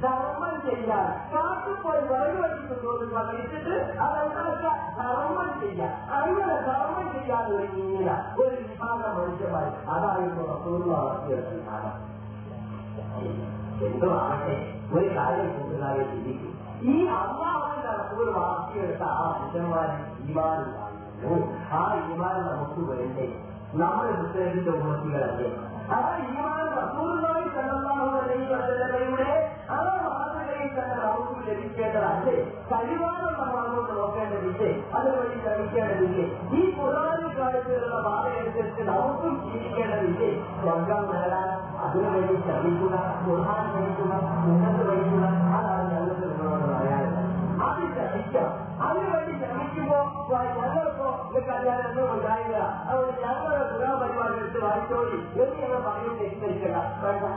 [0.01, 3.75] ധർമ്മം ചെയ്യാൻ കാട്ടുപോയി വഴി വഴിക്കുണ്ടോ എന്ന് പറഞ്ഞിട്ട്
[4.05, 8.09] അതെന്താ ധർമ്മം ചെയ്യാൻ അങ്ങനെ കർമ്മം ചെയ്യാൻ ഒരുങ്ങിയ
[8.39, 11.95] ഒരു വിഭാഗം മനുഷ്യമായി അതായിരുന്നു റസൂർമാക്കിയ വിഭാഗം
[13.85, 14.55] എന്തുമാകട്ടെ
[14.93, 16.51] ഒരു കാര്യം കൂടുതലായി ചിന്തിക്കും
[16.85, 21.35] ഈ അള്ളാഹുവിന്റെ റസൂർ വളർത്തിയെടുത്ത ആ മനുഷ്യന്മാരിൽ ഈമാനുണ്ടായിരുന്നു
[21.73, 21.81] ആ
[22.03, 23.27] ഈമാൻ നമുക്ക് വേണ്ടേ
[23.73, 25.49] നമ്മുടെ പുസ്തകത്തിന്റെ ഉപമത്തികളല്ലേ
[25.91, 29.29] ആ ഈമാൻ റസൂർമായി ചെല്ലാഹു അല്ലെങ്കിൽ അച്ഛൻ്റെ കൈയുടെ
[29.71, 29.97] അവർ
[30.77, 32.33] ವಿಷಯದ ಅವರಿಗೆ ವಿಷಯದ ಅಂದ್ರೆ
[32.69, 36.25] ಕಲಿವಾದ ಸಮಾನವನ್ನು ನೋക്കേണ്ട ವಿಷಯ ಅದು ವಹಿಸಿದ ವಿಷಯದ ವಿಷಯ
[36.53, 40.31] ಈ ಪುರಾಣಿ ಕಾರ್ಯಕ್ರಮದ ಬಾಲ ಎದುರಿಸಿದ ಅವಕ್ಕೂ ಜೀವಿಕೇಡ ವಿಷಯ
[40.59, 41.35] ಸ್ವರ್ಗ ನಗರ
[41.85, 42.95] അതിനു വേണ്ടി ശ്രമിക്കുക
[43.25, 45.25] ഗുഹാൻ വഹിക്കുക മുന്നോട്ട് വഹിക്കുക
[45.53, 47.23] അതാണ് ഞങ്ങൾ നിങ്ങളോട് പറയാറുള്ളത്
[47.65, 48.49] അത് ശ്രമിക്കാം
[48.85, 49.99] അതിനുവേണ്ടി ശ്രമിക്കുമ്പോ
[50.57, 52.57] ഞങ്ങൾക്കോ ഒരു കല്യാണമൊന്നും ഉണ്ടായില്ല
[52.85, 57.25] അതുകൊണ്ട് ഞങ്ങളുടെ ഗുണപരിപാടി എടുത്ത് വായിച്ചോളി എന്ന് ഞങ്ങൾ പറയുന്നത് തെറ്റിദ്ധരിക്കണ്ട വേണ്ട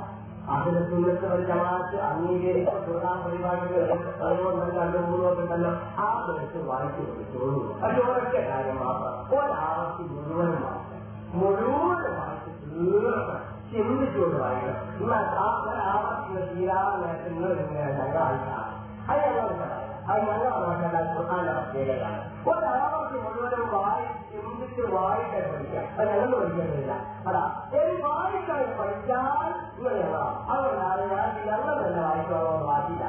[0.48, 4.04] ආදල සුන්නතවල ජමාත් අනිගේ ප්‍රෝග්‍රෑම් පරිවාරක
[4.12, 5.66] සර්වෝන්නත අනුමෝදකල
[5.98, 12.08] ආදලක වායිතු තෝරු අදෝරක කාර්යම ඔය ආවති මුලවම මුලවම
[13.68, 18.64] සිම්මි ජෝඩවයි මා තාපර ආවති කියලා නැතිව නේද අයියා
[19.08, 19.77] අයියා
[20.08, 22.20] അത് ഞങ്ങളെ മാത്രമല്ല ഖുർആാന്റെ പ്രത്യേകതയാണ്
[22.48, 26.92] ഒരാളാർക്ക് മുഴുവനും വായി ചിന്തിച്ച് വായിക്കാൻ പഠിക്കാം അത് ഞങ്ങൾ പഠിക്കുന്നില്ല
[27.26, 27.42] അതാ
[27.74, 30.18] ഒരു വായിക്കാൻ പഠിച്ചാൽ ഇങ്ങനെയുള്ള
[30.50, 33.04] അതുകൊണ്ടാണ് ഞാൻ ഞങ്ങൾ തന്നെ വായിക്കണമെന്ന് പാടില്ല